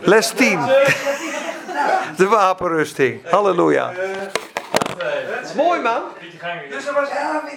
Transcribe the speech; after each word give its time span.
Les 0.00 0.30
10. 0.30 0.58
De 2.16 2.26
wapenrusting. 2.28 3.20
Halleluja. 3.30 3.92
Mooi 5.56 5.80
man. 5.80 6.02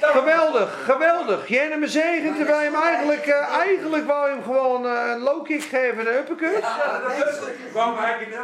Geweldig, 0.01 0.83
geweldig. 0.83 1.47
Jij 1.47 1.77
me 1.77 1.87
zegen 1.87 2.35
terwijl 2.35 2.59
je 2.59 2.65
hem 2.65 2.81
eigenlijk, 2.81 3.25
eh, 3.25 3.57
eigenlijk 3.57 4.07
wou 4.07 4.29
je 4.29 4.33
hem 4.33 4.43
gewoon 4.43 4.85
eh, 4.85 5.11
een 5.11 5.19
low 5.19 5.45
kick 5.45 5.63
geven 5.63 5.99
en 5.99 6.07
een 6.07 6.13
uppercut. 6.13 6.63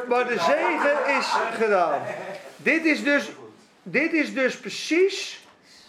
Maar 0.08 0.28
de 0.28 0.40
zegen 0.40 1.18
is 1.18 1.28
gedaan. 1.58 2.02
Dit 2.56 2.86
is 2.86 3.04
dus, 3.04 3.32
dit 3.84 4.14
is 4.14 4.34
dus 4.34 4.58
precies 4.58 5.41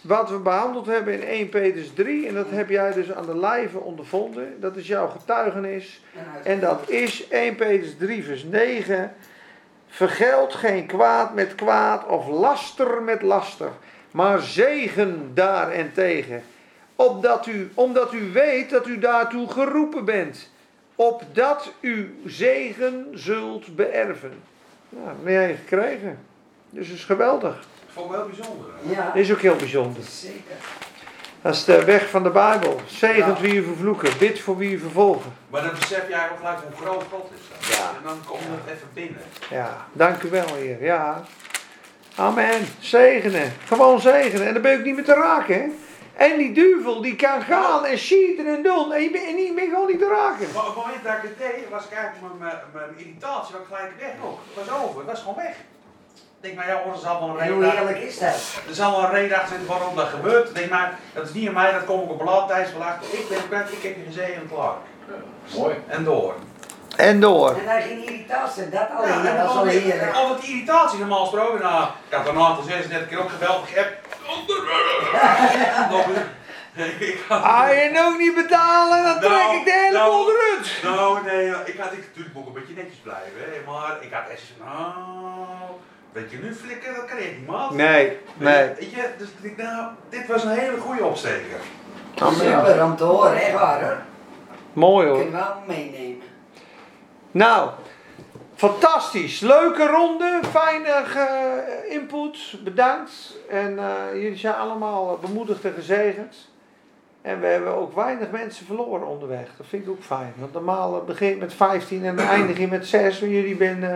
wat 0.03 0.29
we 0.29 0.37
behandeld 0.37 0.85
hebben 0.85 1.13
in 1.13 1.27
1 1.27 1.49
Petrus 1.49 1.93
3. 1.93 2.27
En 2.27 2.33
dat 2.33 2.49
heb 2.49 2.69
jij 2.69 2.93
dus 2.93 3.11
aan 3.11 3.25
de 3.25 3.37
lijve 3.37 3.79
ondervonden. 3.79 4.59
Dat 4.59 4.75
is 4.75 4.87
jouw 4.87 5.07
getuigenis. 5.07 6.01
En 6.43 6.59
dat 6.59 6.89
is 6.89 7.27
1 7.27 7.55
Petrus 7.55 7.95
3 7.97 8.23
vers 8.23 8.43
9. 8.43 9.13
Vergeld 9.87 10.53
geen 10.53 10.85
kwaad 10.85 11.33
met 11.33 11.55
kwaad 11.55 12.05
of 12.05 12.27
laster 12.27 13.01
met 13.01 13.21
laster. 13.21 13.71
Maar 14.11 14.41
zegen 14.41 15.31
daarentegen. 15.33 16.43
Opdat 16.95 17.47
u, 17.47 17.71
omdat 17.73 18.13
u 18.13 18.31
weet 18.31 18.69
dat 18.69 18.87
u 18.87 18.99
daartoe 18.99 19.49
geroepen 19.49 20.05
bent. 20.05 20.51
Opdat 20.95 21.73
u 21.79 22.15
zegen 22.25 23.07
zult 23.13 23.75
beërven. 23.75 24.33
Nou, 24.89 25.05
dat 25.05 25.15
heb 25.17 25.27
jij 25.27 25.55
gekregen. 25.55 26.19
Dus 26.69 26.89
is 26.89 27.05
geweldig. 27.05 27.65
Vond 27.93 28.09
het 28.11 28.17
wel 28.17 28.27
bijzonder. 28.27 28.65
Ja, 28.81 29.05
Dat 29.05 29.15
is 29.15 29.31
ook 29.31 29.39
heel 29.41 29.55
bijzonder. 29.55 30.03
zeker. 30.03 30.55
Dat 31.41 31.53
is 31.53 31.63
de 31.63 31.85
weg 31.85 32.09
van 32.09 32.23
de 32.23 32.29
Bijbel. 32.29 32.81
Zegent 32.85 33.37
Ja. 33.37 33.41
wie 33.41 33.53
u 33.55 33.63
vervloeken. 33.63 34.17
Bid 34.19 34.39
voor 34.39 34.57
wie 34.57 34.71
u 34.71 34.79
vervolgen. 34.79 35.33
Maar 35.49 35.61
dan 35.61 35.71
besef 35.79 36.09
jij 36.09 36.29
ook 36.31 36.37
gelijk 36.37 36.57
hoe 36.71 36.85
groot 36.85 37.03
God 37.11 37.31
is. 37.35 37.67
Dan. 37.67 37.77
Ja. 37.77 37.89
En 37.97 38.03
dan 38.03 38.17
kom 38.27 38.37
je 38.39 38.45
het 38.65 38.75
even 38.75 38.87
binnen. 38.93 39.21
Ja, 39.49 39.85
dank 39.93 40.21
u 40.23 40.29
wel, 40.29 40.45
Heer. 40.55 40.83
Ja. 40.83 41.23
Amen. 42.15 42.67
Zegenen. 42.79 43.53
Gewoon 43.65 43.99
zegenen. 44.01 44.47
En 44.47 44.53
dan 44.53 44.61
ben 44.61 44.71
je 44.71 44.77
ook 44.77 44.83
niet 44.83 44.95
meer 44.95 45.03
te 45.03 45.13
raken, 45.13 45.55
hè. 45.61 45.67
En 46.25 46.37
die 46.37 46.53
duivel, 46.53 47.01
die 47.01 47.15
kan 47.15 47.41
gaan 47.41 47.85
en 47.85 47.97
schieten 47.97 48.47
en 48.47 48.63
doen. 48.63 48.93
En 48.93 49.01
je 49.01 49.11
bent 49.11 49.23
en 49.27 49.35
je 49.37 49.53
bent 49.55 49.69
gewoon 49.69 49.87
niet 49.87 49.99
te 49.99 50.07
raken. 50.07 50.47
Maar 50.53 50.61
op 50.67 50.75
het 50.75 50.85
moment 50.85 51.03
dat 51.03 51.13
ik 51.13 51.21
het 51.21 51.37
deed, 51.37 51.69
was 51.69 51.85
ik 51.85 51.91
eigenlijk 51.91 52.21
mijn, 52.21 52.37
mijn, 52.39 52.57
mijn 52.73 52.97
irritatie 52.97 53.55
was 53.57 53.65
gelijk 53.67 53.91
weg 53.99 54.13
ook. 54.23 54.39
Het 54.53 54.65
was 54.65 54.79
over, 54.81 54.97
het 55.01 55.09
was 55.09 55.19
gewoon 55.19 55.35
weg. 55.35 55.55
Ik 56.43 56.49
denk, 56.55 56.65
nou 56.67 56.77
ja, 56.77 56.83
hoor, 56.83 56.93
er 56.93 56.99
zal 56.99 57.19
wel 57.19 57.29
een 57.29 57.39
En 57.39 57.47
reden 57.47 57.69
hoe 57.69 57.77
eerlijk 57.79 57.97
is 57.97 58.19
dat? 58.19 58.35
Er 58.67 58.75
zal 58.75 58.91
wel 58.91 59.03
een 59.03 59.11
reden 59.11 59.37
achter 59.37 59.49
zitten 59.49 59.67
waarom 59.67 59.95
dat 59.95 60.07
gebeurt. 60.07 60.49
Ik 60.49 60.55
denk, 60.55 60.69
maar 60.69 60.99
dat 61.13 61.25
is 61.27 61.33
niet 61.33 61.47
aan 61.47 61.53
mij, 61.53 61.71
dat 61.71 61.85
kom 61.85 62.01
ik 62.03 62.09
op 62.09 62.19
een 62.19 62.25
laat 62.25 62.47
tijdsvel 62.47 62.83
achter. 62.83 63.19
Ik 63.19 63.29
ben 63.29 63.47
kwijt, 63.47 63.71
ik 63.71 63.83
heb 63.83 63.95
je 63.95 64.03
gezegend 64.05 64.51
klaar. 64.51 64.75
Mooi. 65.55 65.75
En 65.87 66.03
door. 66.03 66.35
En 66.95 67.19
door. 67.19 67.49
En 67.49 67.67
hij 67.67 67.81
ging 67.81 68.05
irritatie, 68.05 68.69
dat 68.69 68.87
Ja, 68.89 68.95
alleen, 68.95 69.13
en 69.13 69.23
dat 69.23 69.45
is 69.45 69.53
wel 69.53 69.57
altijd- 69.57 69.83
heerlijk. 69.83 70.13
Altijd 70.15 70.41
die 70.41 70.53
irritatie 70.53 70.99
normaal 70.99 71.25
gesproken. 71.25 71.61
Nou, 71.61 71.87
ik 72.09 72.15
had 72.15 72.27
een 72.27 72.39
aantal 72.39 72.63
36 72.63 73.07
keer 73.07 73.19
ook 73.19 73.31
ik 73.67 73.75
heb... 73.75 73.97
Ah, 77.29 77.69
je 77.71 78.03
ook 78.07 78.17
niet 78.17 78.35
betalen, 78.35 79.03
dan 79.03 79.19
trek 79.19 79.51
ik 79.59 79.65
de 79.65 79.71
hele 79.71 79.97
Nou, 79.97 80.11
boel 80.11 80.31
eruit. 80.31 80.79
Nou, 80.83 81.23
nee, 81.25 81.45
ja, 81.45 81.61
ik 81.65 81.77
had 81.77 81.91
ik, 81.91 81.99
natuurlijk 82.07 82.35
ik 82.35 82.45
een 82.45 82.53
beetje 82.53 82.73
netjes 82.73 82.99
blijven, 83.03 83.39
hè, 83.39 83.71
maar 83.71 83.97
ik 84.01 84.13
had 84.13 84.29
echt 84.31 84.43
nou, 84.59 85.81
weet 86.13 86.31
je 86.31 86.37
nu 86.37 86.53
flikken, 86.53 86.95
dat 86.95 87.05
kan 87.05 87.21
je 87.21 87.35
niet, 87.37 87.47
man. 87.47 87.75
Nee, 87.75 88.17
nee. 88.37 88.67
Weet 88.67 88.91
je, 88.91 89.09
dus 89.17 89.27
ik 89.41 89.57
nou, 89.57 89.87
dit 90.09 90.27
was 90.27 90.43
een 90.43 90.57
hele 90.57 90.77
goede 90.77 91.03
opsteker. 91.03 91.57
Super 92.15 92.83
om 92.83 92.95
te 92.95 93.03
horen, 93.03 93.35
echt 93.35 93.53
waar 93.53 93.83
hoor. 93.83 93.97
Mooi 94.73 95.07
hoor. 95.07 95.17
Kunnen 95.17 95.33
we 95.33 95.45
allemaal 95.45 95.63
meenemen. 95.67 96.21
Nou, 97.31 97.69
fantastisch. 98.55 99.39
Leuke 99.39 99.87
ronde, 99.87 100.39
fijne 100.51 101.03
input. 101.89 102.57
Bedankt. 102.63 103.37
En 103.49 103.79
eh, 103.79 104.21
jullie 104.21 104.37
zijn 104.37 104.55
allemaal 104.55 105.17
bemoedigd 105.21 105.65
en 105.65 105.73
gezegend. 105.73 106.51
En 107.21 107.39
we 107.39 107.45
hebben 107.45 107.73
ook 107.73 107.95
weinig 107.95 108.31
mensen 108.31 108.65
verloren 108.65 109.07
onderweg. 109.07 109.47
Dat 109.57 109.67
vind 109.67 109.83
ik 109.83 109.89
ook 109.89 110.03
fijn. 110.03 110.33
Want 110.37 110.53
normaal 110.53 110.99
eh, 110.99 111.05
begin 111.05 111.29
je 111.29 111.35
met 111.35 111.53
15 111.53 112.05
en 112.05 112.15
dan 112.15 112.27
eindig 112.27 112.57
je 112.57 112.67
met 112.67 112.87
6. 112.87 113.21
En 113.21 113.29
jullie 113.29 113.57
zijn 113.57 113.83
eh, 113.83 113.95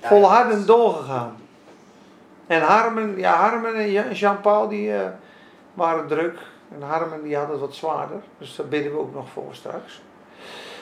volhardend 0.00 0.66
doorgegaan. 0.66 1.36
En 2.46 2.60
Harmen, 2.60 3.18
ja, 3.18 3.32
Harmen 3.32 3.74
en 3.74 4.12
Jean-Paul 4.12 4.68
die 4.68 4.96
eh, 4.96 5.06
waren 5.74 6.06
druk. 6.06 6.38
En 6.74 6.82
Harmen 6.82 7.22
die 7.22 7.36
had 7.36 7.48
het 7.48 7.60
wat 7.60 7.74
zwaarder. 7.74 8.20
Dus 8.38 8.56
daar 8.56 8.66
bidden 8.66 8.92
we 8.92 8.98
ook 8.98 9.14
nog 9.14 9.28
voor 9.30 9.54
straks. 9.54 10.02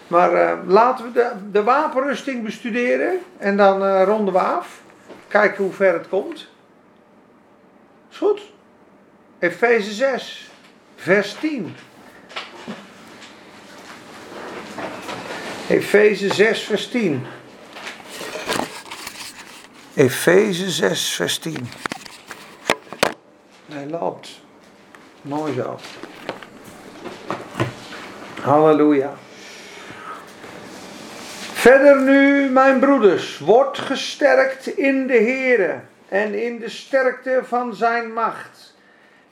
Maar 0.07 0.33
eh, 0.33 0.59
laten 0.67 1.05
we 1.05 1.13
de, 1.13 1.33
de 1.51 1.63
wapenrusting 1.63 2.45
bestuderen. 2.45 3.19
En 3.39 3.57
dan 3.57 3.85
eh, 3.85 4.03
ronden 4.05 4.35
we 4.35 4.41
af. 4.41 4.83
Kijken 5.29 5.65
hoe 5.65 5.73
ver 5.73 5.93
het 5.93 6.09
komt. 6.09 6.49
Is 8.11 8.17
goed? 8.17 8.41
Efeze 9.39 9.93
6, 9.93 10.51
vers 10.97 11.35
10. 11.35 11.75
Efeze 15.69 16.35
6, 16.35 16.63
vers 16.63 16.89
10. 16.89 17.27
Efeze 19.95 20.71
6, 20.71 21.15
vers 21.15 21.39
10. 21.39 21.69
Hij 23.67 23.87
loopt. 23.89 24.41
Mooi 25.23 25.53
zo. 25.55 25.79
Halleluja. 28.43 29.13
Verder 31.53 32.03
nu, 32.03 32.49
mijn 32.51 32.81
broeders, 32.81 33.39
wordt 33.39 33.79
gesterkt 33.79 34.67
in 34.67 35.07
de 35.07 35.19
Here 35.19 35.81
en 36.09 36.43
in 36.43 36.59
de 36.59 36.69
sterkte 36.69 37.41
van 37.45 37.75
zijn 37.75 38.13
macht. 38.13 38.77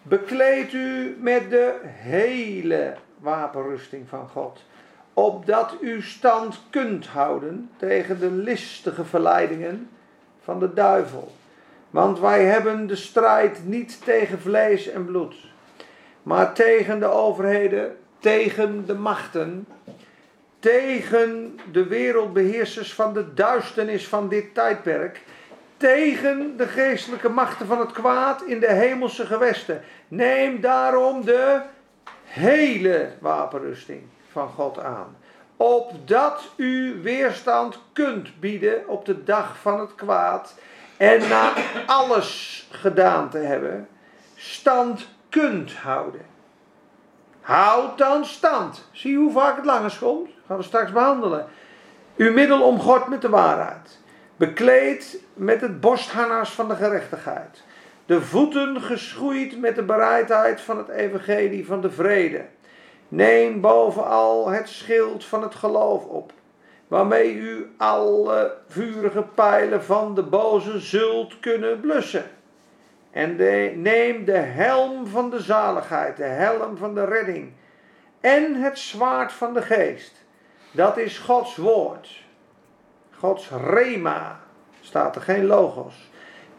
Bekleed 0.03 0.73
u 0.73 1.17
met 1.21 1.51
de 1.51 1.75
hele 1.85 2.97
wapenrusting 3.19 4.09
van 4.09 4.29
God, 4.29 4.65
opdat 5.15 5.77
u 5.81 6.03
stand 6.03 6.61
kunt 6.71 7.07
houden 7.07 7.71
tegen 7.77 8.21
de 8.21 8.31
listige 8.31 9.05
verleidingen 9.05 9.91
van 10.43 10.59
de 10.59 10.75
duivel. 10.75 11.33
Want 11.91 12.21
wij 12.21 12.45
hebben 12.45 12.87
de 12.87 12.97
strijd 12.97 13.67
niet 13.67 14.05
tegen 14.05 14.41
vlees 14.41 14.89
en 14.89 15.05
bloed, 15.05 15.35
maar 16.23 16.53
tegen 16.53 17.01
de 17.01 17.07
overheden, 17.07 17.97
tegen 18.19 18.87
de 18.87 18.95
machten, 18.95 19.67
tegen 20.59 21.59
de 21.73 21.87
wereldbeheersers 21.87 22.95
van 22.95 23.13
de 23.13 23.35
duisternis 23.35 24.09
van 24.09 24.29
dit 24.29 24.55
tijdperk, 24.55 25.23
tegen 25.77 26.57
de 26.57 26.67
geestelijke 26.67 27.29
machten 27.29 27.67
van 27.67 27.79
het 27.79 27.93
kwaad 27.93 28.43
in 28.43 28.61
de 28.61 28.73
hemelse 28.73 29.27
gewesten. 29.27 29.83
Neem 30.09 30.61
daarom 30.61 31.25
de 31.25 31.61
hele 32.25 33.09
wapenrusting 33.19 34.03
van 34.33 34.49
God 34.49 34.79
aan, 34.79 35.17
opdat 35.61 36.51
u 36.57 37.01
weerstand 37.03 37.79
kunt 37.93 38.41
bieden 38.41 38.89
op 38.89 39.05
de 39.05 39.25
dag 39.25 39.59
van 39.59 39.81
het 39.81 39.95
kwaad 39.95 40.55
en 40.97 41.29
na 41.29 41.53
alles 41.87 42.69
gedaan 42.71 43.31
te 43.31 43.39
hebben, 43.39 43.89
stand 44.37 45.09
kunt 45.29 45.73
houden. 45.73 46.21
Houd 47.41 47.99
dan 47.99 48.25
stand. 48.25 48.89
Zie 48.93 49.17
hoe 49.17 49.33
vaak 49.33 49.57
het 49.57 49.65
langs 49.65 49.99
komt? 49.99 50.31
Gaan 50.47 50.57
we 50.57 50.63
straks 50.63 50.93
behandelen. 50.93 51.47
Uw 52.17 52.33
middel 52.33 52.63
omgord 52.63 53.09
met 53.09 53.23
de 53.23 53.29
waarheid. 53.29 53.99
Bekleed 54.37 55.23
met 55.35 55.61
het 55.61 55.81
borstharnas 55.81 56.51
van 56.51 56.69
de 56.69 56.75
gerechtigheid. 56.75 57.63
De 58.07 58.23
voeten 58.23 58.81
geschoeid 58.81 59.61
met 59.61 59.75
de 59.75 59.83
bereidheid 59.83 60.61
van 60.61 60.79
het 60.79 60.89
evangelie 60.89 61.67
van 61.67 61.81
de 61.81 61.91
vrede. 61.91 62.45
Neem 63.11 63.61
bovenal 63.61 64.49
het 64.49 64.69
schild 64.69 65.25
van 65.25 65.43
het 65.43 65.55
geloof 65.55 66.05
op. 66.05 66.33
Waarmee 66.89 67.35
u 67.35 67.75
alle 67.77 68.57
vurige 68.69 69.23
pijlen 69.35 69.85
van 69.85 70.15
de 70.15 70.23
boze 70.23 70.79
zult 70.79 71.41
kunnen 71.41 71.81
blussen. 71.81 72.25
En 73.11 73.37
neem 73.83 74.25
de 74.25 74.37
helm 74.37 75.07
van 75.07 75.31
de 75.31 75.41
zaligheid, 75.41 76.17
de 76.17 76.23
helm 76.23 76.77
van 76.77 76.95
de 76.95 77.05
redding. 77.05 77.53
En 78.21 78.55
het 78.55 78.79
zwaard 78.79 79.33
van 79.33 79.55
de 79.55 79.63
geest. 79.63 80.25
Dat 80.73 80.97
is 80.97 81.19
Gods 81.19 81.57
woord. 81.57 82.23
Gods 83.19 83.51
rema. 83.51 84.41
Staat 84.81 85.17
er 85.17 85.23
geen 85.23 85.47
logos. 85.47 86.10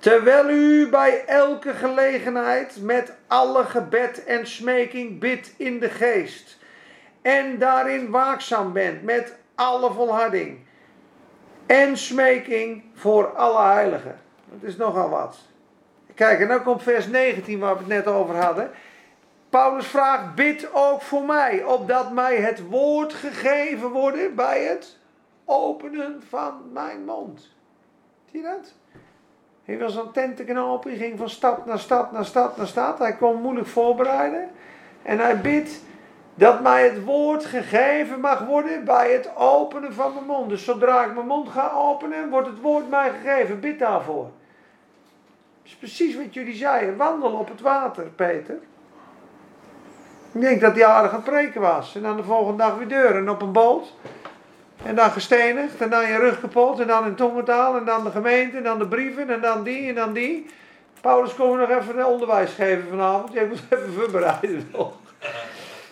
Terwijl 0.01 0.49
u 0.49 0.89
bij 0.89 1.25
elke 1.25 1.73
gelegenheid 1.73 2.81
met 2.81 3.13
alle 3.27 3.63
gebed 3.63 4.23
en 4.23 4.47
smeking 4.47 5.19
bidt 5.19 5.53
in 5.57 5.79
de 5.79 5.89
geest. 5.89 6.57
En 7.21 7.57
daarin 7.57 8.09
waakzaam 8.09 8.73
bent 8.73 9.03
met 9.03 9.35
alle 9.55 9.91
volharding. 9.91 10.59
En 11.65 11.97
smeking 11.97 12.83
voor 12.93 13.35
alle 13.35 13.61
heiligen. 13.61 14.19
Dat 14.45 14.69
is 14.69 14.75
nogal 14.75 15.09
wat. 15.09 15.39
Kijk, 16.15 16.39
en 16.39 16.47
dan 16.47 16.63
komt 16.63 16.83
vers 16.83 17.07
19 17.07 17.59
waar 17.59 17.73
we 17.73 17.79
het 17.79 17.87
net 17.87 18.07
over 18.07 18.35
hadden. 18.35 18.71
Paulus 19.49 19.87
vraagt, 19.87 20.35
bid 20.35 20.73
ook 20.73 21.01
voor 21.01 21.23
mij, 21.23 21.63
opdat 21.63 22.11
mij 22.11 22.35
het 22.35 22.67
woord 22.67 23.13
gegeven 23.13 23.89
worden 23.89 24.35
bij 24.35 24.63
het 24.63 24.97
openen 25.45 26.23
van 26.29 26.71
mijn 26.73 27.05
mond. 27.05 27.49
Zie 28.31 28.41
je 28.41 28.47
dat? 28.47 28.79
Hij 29.65 29.79
was 29.79 29.95
een 29.95 30.11
tentenknoop, 30.11 30.83
hij 30.83 30.95
ging 30.95 31.17
van 31.17 31.29
stad 31.29 31.65
naar 31.65 31.79
stad 31.79 32.11
naar 32.11 32.25
stad 32.25 32.57
naar 32.57 32.67
stad. 32.67 32.99
Hij 32.99 33.15
kon 33.15 33.41
moeilijk 33.41 33.67
voorbereiden. 33.67 34.49
En 35.01 35.19
hij 35.19 35.41
bidt 35.41 35.81
dat 36.35 36.61
mij 36.61 36.83
het 36.83 37.03
woord 37.03 37.45
gegeven 37.45 38.19
mag 38.19 38.45
worden 38.45 38.85
bij 38.85 39.11
het 39.11 39.35
openen 39.35 39.93
van 39.93 40.13
mijn 40.13 40.25
mond. 40.25 40.49
Dus 40.49 40.63
zodra 40.63 41.05
ik 41.05 41.13
mijn 41.13 41.27
mond 41.27 41.49
ga 41.49 41.71
openen, 41.71 42.29
wordt 42.29 42.47
het 42.47 42.61
woord 42.61 42.89
mij 42.89 43.11
gegeven. 43.11 43.59
Bid 43.59 43.79
daarvoor. 43.79 44.23
Dat 44.23 45.71
is 45.71 45.75
precies 45.75 46.15
wat 46.15 46.33
jullie 46.33 46.55
zeiden. 46.55 46.97
Wandel 46.97 47.31
op 47.31 47.47
het 47.47 47.61
water, 47.61 48.03
Peter. 48.03 48.59
Ik 50.31 50.41
denk 50.41 50.61
dat 50.61 50.75
hij 50.75 50.85
aardig 50.85 51.11
aan 51.11 51.21
het 51.21 51.29
preken 51.29 51.61
was. 51.61 51.95
En 51.95 52.01
dan 52.01 52.17
de 52.17 52.23
volgende 52.23 52.57
dag 52.57 52.77
weer 52.77 52.87
deur 52.87 53.15
en 53.15 53.29
op 53.29 53.41
een 53.41 53.51
boot. 53.51 53.93
En 54.85 54.95
dan 54.95 55.11
gestenigd, 55.11 55.81
en 55.81 55.89
dan 55.89 56.07
je 56.07 56.17
rug 56.17 56.39
kapot, 56.39 56.79
en 56.79 56.87
dan 56.87 57.05
in 57.05 57.15
tongentaal, 57.15 57.75
en 57.75 57.85
dan 57.85 58.03
de 58.03 58.11
gemeente, 58.11 58.57
en 58.57 58.63
dan 58.63 58.79
de 58.79 58.87
brieven, 58.87 59.29
en 59.29 59.41
dan 59.41 59.63
die, 59.63 59.87
en 59.87 59.95
dan 59.95 60.13
die. 60.13 60.45
Paulus, 61.01 61.35
kom 61.35 61.57
nog 61.57 61.69
even 61.69 62.05
onderwijs 62.05 62.53
geven 62.53 62.89
vanavond. 62.89 63.33
Jij 63.33 63.45
moet 63.45 63.61
even 63.69 63.93
voorbereiden 63.93 64.69
nog. 64.71 64.93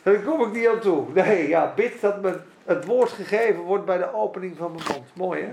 Daar 0.04 0.16
kom 0.16 0.42
ik 0.42 0.54
niet 0.54 0.68
aan 0.68 0.80
toe. 0.80 1.06
Nee, 1.14 1.48
ja, 1.48 1.74
bid 1.76 2.02
dat 2.02 2.22
me 2.22 2.40
het 2.66 2.86
woord 2.86 3.12
gegeven 3.12 3.62
wordt 3.62 3.86
bij 3.86 3.98
de 3.98 4.14
opening 4.14 4.58
van 4.58 4.72
mijn 4.72 4.84
mond. 4.92 5.06
Mooi, 5.14 5.42
hè? 5.42 5.52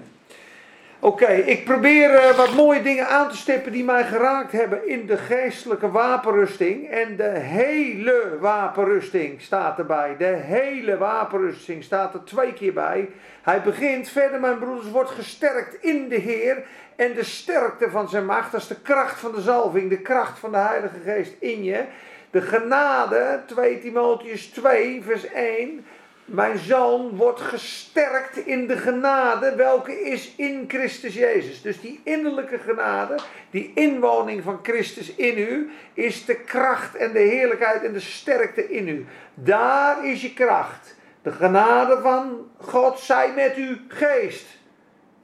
Oké, 1.07 1.33
ik 1.33 1.65
probeer 1.65 2.11
uh, 2.11 2.37
wat 2.37 2.55
mooie 2.55 2.83
dingen 2.83 3.09
aan 3.09 3.29
te 3.29 3.37
stippen 3.37 3.73
die 3.73 3.85
mij 3.85 4.05
geraakt 4.05 4.53
hebben 4.53 4.89
in 4.89 5.07
de 5.07 5.17
geestelijke 5.17 5.91
wapenrusting. 5.91 6.89
En 6.89 7.17
de 7.17 7.39
hele 7.39 8.37
wapenrusting 8.41 9.41
staat 9.43 9.79
erbij. 9.79 10.17
De 10.19 10.25
hele 10.25 10.99
wapenrusting 10.99 11.85
staat 11.85 12.15
er 12.15 12.25
twee 12.25 12.53
keer 12.53 12.73
bij. 12.73 13.09
Hij 13.43 13.63
begint 13.63 14.09
verder, 14.09 14.41
mijn 14.41 14.59
broeders, 14.59 14.91
wordt 14.91 15.11
gesterkt 15.11 15.83
in 15.85 16.09
de 16.09 16.17
Heer. 16.17 16.65
En 16.97 17.15
de 17.15 17.25
sterkte 17.25 17.91
van 17.91 18.09
zijn 18.09 18.27
macht, 18.27 18.53
dat 18.53 18.61
is 18.61 18.67
de 18.67 18.81
kracht 18.81 19.21
van 19.21 19.33
de 19.33 19.41
zalving, 19.41 19.91
de 19.91 20.01
kracht 20.01 20.39
van 20.39 20.51
de 20.51 20.59
Heilige 20.59 21.01
Geest 21.05 21.35
in 21.39 21.65
je. 21.65 21.85
De 22.31 22.41
genade, 22.41 23.41
2 23.47 23.81
Timotheus 23.81 24.47
2, 24.47 25.03
vers 25.03 25.33
1. 25.33 25.85
Mijn 26.27 26.59
zoon 26.59 27.17
wordt 27.17 27.41
gesterkt 27.41 28.37
in 28.37 28.67
de 28.67 28.77
genade, 28.77 29.55
welke 29.55 30.01
is 30.01 30.33
in 30.37 30.65
Christus 30.69 31.15
Jezus. 31.15 31.63
Dus 31.63 31.81
die 31.81 32.01
innerlijke 32.05 32.59
genade, 32.59 33.19
die 33.51 33.73
inwoning 33.75 34.43
van 34.43 34.59
Christus 34.63 35.15
in 35.15 35.39
u, 35.39 35.71
is 35.95 36.25
de 36.25 36.35
kracht 36.35 36.97
en 36.97 37.13
de 37.13 37.19
heerlijkheid 37.19 37.83
en 37.83 37.93
de 37.93 38.01
sterkte 38.01 38.71
in 38.71 38.89
u. 38.89 39.07
Daar 39.35 40.07
is 40.07 40.23
je 40.23 40.35
kracht. 40.35 40.95
De 41.23 41.33
genade 41.33 42.01
van 42.01 42.51
God 42.57 42.99
zij 42.99 43.33
met 43.35 43.55
uw 43.55 43.77
geest. 43.89 44.47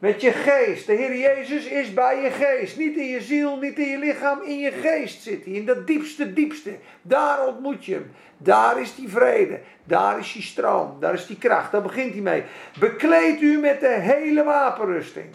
Met 0.03 0.21
je 0.21 0.33
geest. 0.33 0.87
De 0.87 0.93
Heer 0.93 1.17
Jezus 1.17 1.65
is 1.65 1.95
bij 1.95 2.23
je 2.23 2.31
geest. 2.31 2.77
Niet 2.77 2.97
in 2.97 3.07
je 3.07 3.21
ziel, 3.21 3.57
niet 3.57 3.79
in 3.79 3.89
je 3.89 3.99
lichaam. 3.99 4.43
In 4.43 4.59
je 4.59 4.71
geest 4.71 5.23
zit 5.23 5.45
hij. 5.45 5.55
In 5.55 5.67
dat 5.67 5.87
diepste, 5.87 6.33
diepste. 6.33 6.77
Daar 7.03 7.47
ontmoet 7.47 7.85
je 7.85 7.95
hem. 7.95 8.13
Daar 8.37 8.81
is 8.81 8.95
die 8.95 9.09
vrede. 9.09 9.61
Daar 9.85 10.19
is 10.19 10.33
die 10.33 10.43
stroom. 10.43 10.97
Daar 11.01 11.15
is 11.15 11.27
die 11.27 11.39
kracht. 11.39 11.73
Daar 11.73 11.83
begint 11.83 12.13
hij 12.13 12.23
mee. 12.23 12.45
Bekleed 12.79 13.41
u 13.41 13.59
met 13.59 13.81
de 13.81 13.89
hele 13.89 14.45
wapenrusting. 14.45 15.27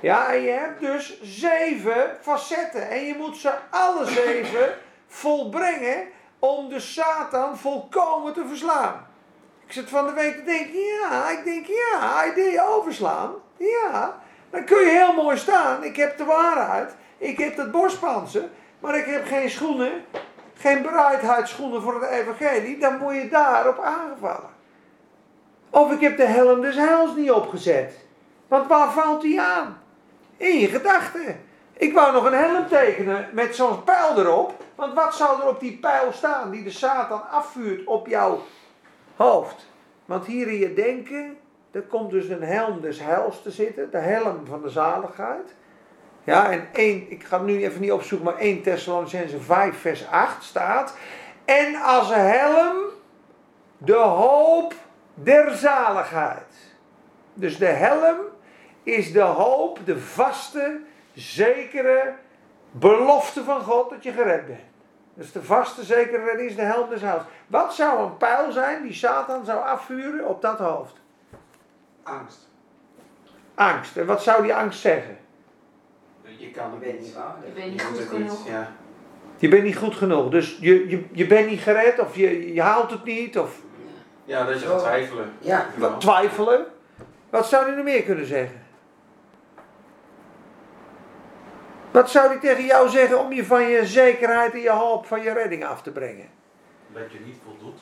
Ja, 0.00 0.32
en 0.32 0.42
je 0.42 0.50
hebt 0.50 0.80
dus 0.80 1.20
zeven 1.22 2.16
facetten. 2.20 2.90
En 2.90 3.04
je 3.04 3.14
moet 3.18 3.36
ze 3.36 3.52
alle 3.70 4.06
zeven 4.06 4.74
volbrengen 5.06 6.06
om 6.38 6.68
de 6.68 6.80
Satan 6.80 7.58
volkomen 7.58 8.32
te 8.32 8.44
verslaan. 8.48 9.06
Ik 9.70 9.76
zit 9.76 9.88
van 9.88 10.06
de 10.06 10.12
week 10.12 10.36
te 10.36 10.42
denken, 10.42 10.80
ja, 10.80 11.30
ik 11.30 11.44
denk 11.44 11.66
ja, 11.66 12.24
je 12.24 12.64
overslaan. 12.68 13.32
Ja, 13.56 14.18
dan 14.50 14.64
kun 14.64 14.78
je 14.78 14.90
heel 14.90 15.12
mooi 15.12 15.36
staan. 15.36 15.84
Ik 15.84 15.96
heb 15.96 16.16
de 16.16 16.24
waarheid. 16.24 16.94
Ik 17.18 17.38
heb 17.38 17.56
het 17.56 17.70
borstpanzer. 17.70 18.48
Maar 18.80 18.98
ik 18.98 19.04
heb 19.04 19.26
geen 19.26 19.50
schoenen. 19.50 19.92
Geen 20.54 20.82
bereidheidsschoenen 20.82 21.82
voor 21.82 22.00
het 22.00 22.10
evangelie. 22.10 22.78
Dan 22.78 22.98
moet 22.98 23.14
je 23.14 23.28
daarop 23.28 23.78
aangevallen. 23.78 24.50
Of 25.70 25.92
ik 25.92 26.00
heb 26.00 26.16
de 26.16 26.26
helm 26.26 26.60
des 26.60 26.76
heils 26.76 27.14
niet 27.16 27.30
opgezet. 27.30 27.94
Want 28.48 28.66
waar 28.66 28.92
valt 28.92 29.22
die 29.22 29.40
aan? 29.40 29.82
In 30.36 30.58
je 30.58 30.66
gedachten. 30.66 31.40
Ik 31.72 31.92
wou 31.92 32.12
nog 32.12 32.24
een 32.24 32.38
helm 32.38 32.68
tekenen 32.68 33.28
met 33.32 33.56
zo'n 33.56 33.84
pijl 33.84 34.18
erop. 34.18 34.64
Want 34.74 34.94
wat 34.94 35.14
zou 35.14 35.40
er 35.40 35.48
op 35.48 35.60
die 35.60 35.78
pijl 35.78 36.12
staan 36.12 36.50
die 36.50 36.64
de 36.64 36.70
Satan 36.70 37.30
afvuurt 37.30 37.86
op 37.86 38.06
jouw 38.06 38.42
hoofd? 39.20 39.66
Want 40.04 40.26
hier 40.26 40.48
in 40.48 40.58
je 40.58 40.74
denken 40.74 41.36
er 41.70 41.82
komt 41.82 42.10
dus 42.10 42.28
een 42.28 42.42
helm 42.42 42.80
des 42.80 43.00
heils 43.00 43.42
te 43.42 43.50
zitten, 43.50 43.90
de 43.90 43.98
helm 43.98 44.46
van 44.46 44.62
de 44.62 44.68
zaligheid. 44.68 45.54
Ja, 46.24 46.50
en 46.50 46.68
1, 46.72 47.10
ik 47.10 47.24
ga 47.24 47.38
nu 47.38 47.64
even 47.64 47.80
niet 47.80 47.92
opzoeken, 47.92 48.26
maar 48.26 48.38
1 48.38 48.62
Thessalonicense 48.62 49.40
5 49.40 49.80
vers 49.80 50.06
8 50.06 50.44
staat. 50.44 50.96
En 51.44 51.74
als 51.74 52.14
helm 52.14 52.76
de 53.78 53.94
hoop 53.94 54.74
der 55.14 55.54
zaligheid. 55.54 56.54
Dus 57.34 57.58
de 57.58 57.66
helm 57.66 58.16
is 58.82 59.12
de 59.12 59.20
hoop, 59.20 59.78
de 59.84 59.98
vaste, 59.98 60.80
zekere 61.14 62.14
belofte 62.70 63.44
van 63.44 63.60
God 63.60 63.90
dat 63.90 64.02
je 64.02 64.12
gered 64.12 64.46
bent. 64.46 64.69
Dus 65.20 65.32
de 65.32 65.42
vaste, 65.42 65.84
zekere 65.84 66.24
redding 66.24 66.48
is 66.50 66.56
de 66.56 66.62
helm 66.62 66.88
des. 66.88 67.00
Wat 67.46 67.74
zou 67.74 68.04
een 68.04 68.16
pijl 68.16 68.52
zijn 68.52 68.82
die 68.82 68.92
Satan 68.92 69.44
zou 69.44 69.64
afvuren 69.64 70.28
op 70.28 70.42
dat 70.42 70.58
hoofd? 70.58 70.94
Angst. 72.02 72.48
Angst. 73.54 73.96
En 73.96 74.06
wat 74.06 74.22
zou 74.22 74.42
die 74.42 74.54
angst 74.54 74.80
zeggen? 74.80 75.18
Je 76.22 76.50
kan 76.50 76.70
het 76.80 77.00
niet 77.00 77.14
Je 77.44 77.52
bent 77.54 77.70
niet 77.70 77.82
goed 77.82 78.00
genoeg. 78.08 78.48
Ja. 78.48 78.72
Je 79.36 79.48
bent 79.48 79.62
niet 79.62 79.76
goed 79.76 79.94
genoeg. 79.94 80.30
Dus 80.30 80.58
je, 80.60 80.88
je, 80.88 81.04
je 81.12 81.26
bent 81.26 81.48
niet 81.48 81.60
gered 81.60 81.98
of 81.98 82.16
je, 82.16 82.54
je 82.54 82.62
haalt 82.62 82.90
het 82.90 83.04
niet 83.04 83.38
of 83.38 83.60
Ja, 84.24 84.44
dat 84.44 84.60
je 84.60 84.66
gaat 84.66 84.78
twijfelen. 84.78 85.32
Ja. 85.38 85.66
wat 85.76 86.00
twijfelen. 86.00 86.66
Wat 87.30 87.46
zou 87.46 87.66
hij 87.66 87.74
nog 87.74 87.84
meer 87.84 88.02
kunnen 88.02 88.26
zeggen? 88.26 88.59
Wat 91.90 92.10
zou 92.10 92.28
hij 92.28 92.38
tegen 92.38 92.64
jou 92.64 92.88
zeggen 92.88 93.20
om 93.20 93.32
je 93.32 93.44
van 93.44 93.62
je 93.62 93.86
zekerheid 93.86 94.52
en 94.52 94.60
je 94.60 94.70
hoop 94.70 95.06
van 95.06 95.22
je 95.22 95.32
redding 95.32 95.64
af 95.64 95.82
te 95.82 95.90
brengen? 95.90 96.28
Dat 96.92 97.12
je 97.12 97.18
niet 97.24 97.36
voldoet. 97.44 97.78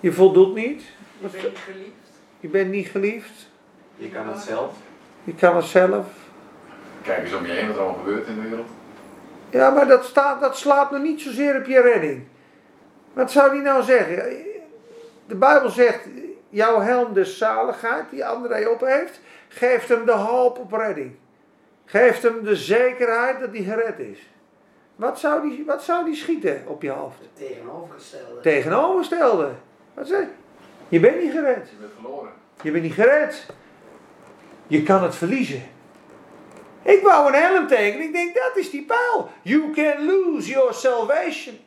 Je 0.00 0.12
voldoet 0.12 0.54
niet. 0.54 0.82
Je 1.18 1.28
bent 1.28 1.42
niet 1.42 1.58
geliefd. 1.58 2.10
Je 2.40 2.48
bent 2.48 2.70
niet 2.70 2.88
geliefd. 2.88 3.48
Je 3.96 4.10
kan 4.10 4.28
het 4.28 4.38
zelf. 4.38 4.74
Je 5.24 5.34
kan 5.34 5.56
het 5.56 5.64
zelf. 5.64 6.06
Kijk 7.02 7.22
eens 7.22 7.34
om 7.34 7.46
je 7.46 7.52
heen 7.52 7.66
wat 7.66 7.76
er 7.76 7.82
allemaal 7.82 7.98
gebeurt 7.98 8.26
in 8.26 8.34
de 8.34 8.48
wereld. 8.48 8.68
Ja, 9.50 9.70
maar 9.70 9.86
dat, 9.86 10.04
staat, 10.04 10.40
dat 10.40 10.58
slaat 10.58 10.90
nog 10.90 11.02
niet 11.02 11.20
zozeer 11.20 11.56
op 11.56 11.66
je 11.66 11.80
redding. 11.80 12.26
Wat 13.12 13.30
zou 13.30 13.52
die 13.52 13.60
nou 13.60 13.82
zeggen? 13.82 14.36
De 15.26 15.34
Bijbel 15.34 15.70
zegt, 15.70 16.08
jouw 16.48 16.80
helm 16.80 17.12
de 17.12 17.24
zaligheid 17.24 18.04
die 18.10 18.26
André 18.26 18.68
op 18.68 18.80
heeft, 18.80 19.20
geeft 19.48 19.88
hem 19.88 20.06
de 20.06 20.12
hoop 20.12 20.58
op 20.58 20.72
redding. 20.72 21.16
Geeft 21.90 22.22
hem 22.22 22.44
de 22.44 22.56
zekerheid 22.56 23.40
dat 23.40 23.48
hij 23.52 23.62
gered 23.62 23.98
is. 23.98 24.18
Wat 24.96 25.18
zou 25.18 25.48
die, 25.48 25.64
wat 25.66 25.82
zou 25.82 26.04
die 26.04 26.14
schieten 26.14 26.62
op 26.66 26.82
je 26.82 26.90
hoofd? 26.90 27.18
Het 27.18 27.48
tegenovergestelde. 27.48 28.40
Tegenovergestelde. 28.40 29.50
Wat 29.94 30.06
zeg 30.06 30.20
je? 30.20 30.28
Je 30.88 31.00
bent 31.00 31.22
niet 31.22 31.32
gered. 31.32 31.68
Je 31.70 31.76
bent 31.80 31.92
verloren. 32.00 32.32
Je 32.62 32.70
bent 32.70 32.82
niet 32.82 32.92
gered. 32.92 33.46
Je 34.66 34.82
kan 34.82 35.02
het 35.02 35.14
verliezen. 35.14 35.62
Ik 36.82 37.02
wou 37.02 37.28
een 37.28 37.40
helm 37.40 37.66
tekenen. 37.66 38.06
Ik 38.06 38.12
denk, 38.12 38.34
dat 38.34 38.56
is 38.56 38.70
die 38.70 38.84
pijl. 38.84 39.30
You 39.42 39.70
can 39.70 40.06
lose 40.06 40.50
your 40.50 40.74
salvation. 40.74 41.58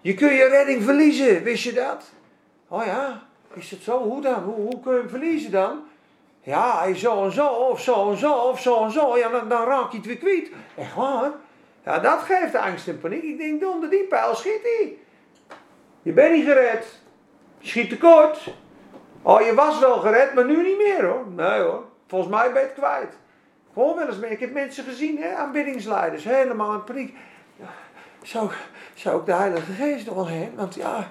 Je 0.00 0.14
kunt 0.14 0.32
je 0.32 0.48
redding 0.48 0.82
verliezen. 0.82 1.42
Wist 1.42 1.64
je 1.64 1.72
dat? 1.72 2.04
Oh 2.68 2.84
ja, 2.84 3.28
is 3.54 3.70
het 3.70 3.82
zo? 3.82 3.98
Hoe 3.98 4.20
dan? 4.20 4.42
Hoe, 4.42 4.54
hoe 4.54 4.80
kun 4.80 4.92
je 4.92 4.98
hem 4.98 5.08
verliezen 5.08 5.50
dan? 5.50 5.82
Ja, 6.44 6.78
hij 6.78 6.96
zo 6.96 7.24
en 7.24 7.32
zo, 7.32 7.46
of 7.46 7.80
zo 7.80 8.10
en 8.10 8.16
zo, 8.16 8.32
of 8.32 8.60
zo 8.60 8.84
en 8.84 8.90
zo. 8.90 9.18
Ja, 9.18 9.28
dan, 9.28 9.48
dan 9.48 9.66
raak 9.66 9.90
je 9.90 9.96
het 9.96 10.06
weer 10.06 10.16
kwijt. 10.16 10.50
Echt 10.76 10.94
waar? 10.94 11.30
Ja, 11.84 11.98
dat 11.98 12.20
geeft 12.20 12.54
angst 12.54 12.88
en 12.88 13.00
paniek. 13.00 13.22
Ik 13.22 13.38
denk, 13.38 13.72
onder 13.72 13.90
die 13.90 14.04
pijl 14.04 14.34
schiet 14.34 14.62
hij. 14.62 14.98
Je 16.02 16.12
bent 16.12 16.34
niet 16.34 16.44
gered. 16.44 17.00
Je 17.58 17.68
schiet 17.68 17.88
tekort. 17.88 18.54
Oh, 19.22 19.40
je 19.40 19.54
was 19.54 19.78
wel 19.78 19.98
gered, 19.98 20.34
maar 20.34 20.44
nu 20.44 20.62
niet 20.62 20.76
meer 20.76 21.04
hoor. 21.04 21.26
Nee 21.36 21.60
hoor. 21.60 21.84
Volgens 22.06 22.30
mij 22.30 22.52
ben 22.52 22.60
je 22.60 22.68
het 22.68 22.76
kwijt. 22.76 23.18
Hoor 23.72 23.96
wel 23.96 24.06
eens 24.06 24.18
mee. 24.18 24.30
Ik 24.30 24.40
heb 24.40 24.52
mensen 24.52 24.84
gezien, 24.84 25.22
hè, 25.22 25.34
aanbiddingsleiders, 25.34 26.24
helemaal 26.24 26.72
in 26.72 26.84
paniek. 26.84 27.16
Zou, 28.22 28.50
zou 28.94 29.20
ik 29.20 29.26
de 29.26 29.32
Heilige 29.32 29.72
Geest 29.72 30.06
nog 30.06 30.14
wel 30.14 30.26
heen? 30.26 30.52
Want 30.56 30.74
ja, 30.74 31.08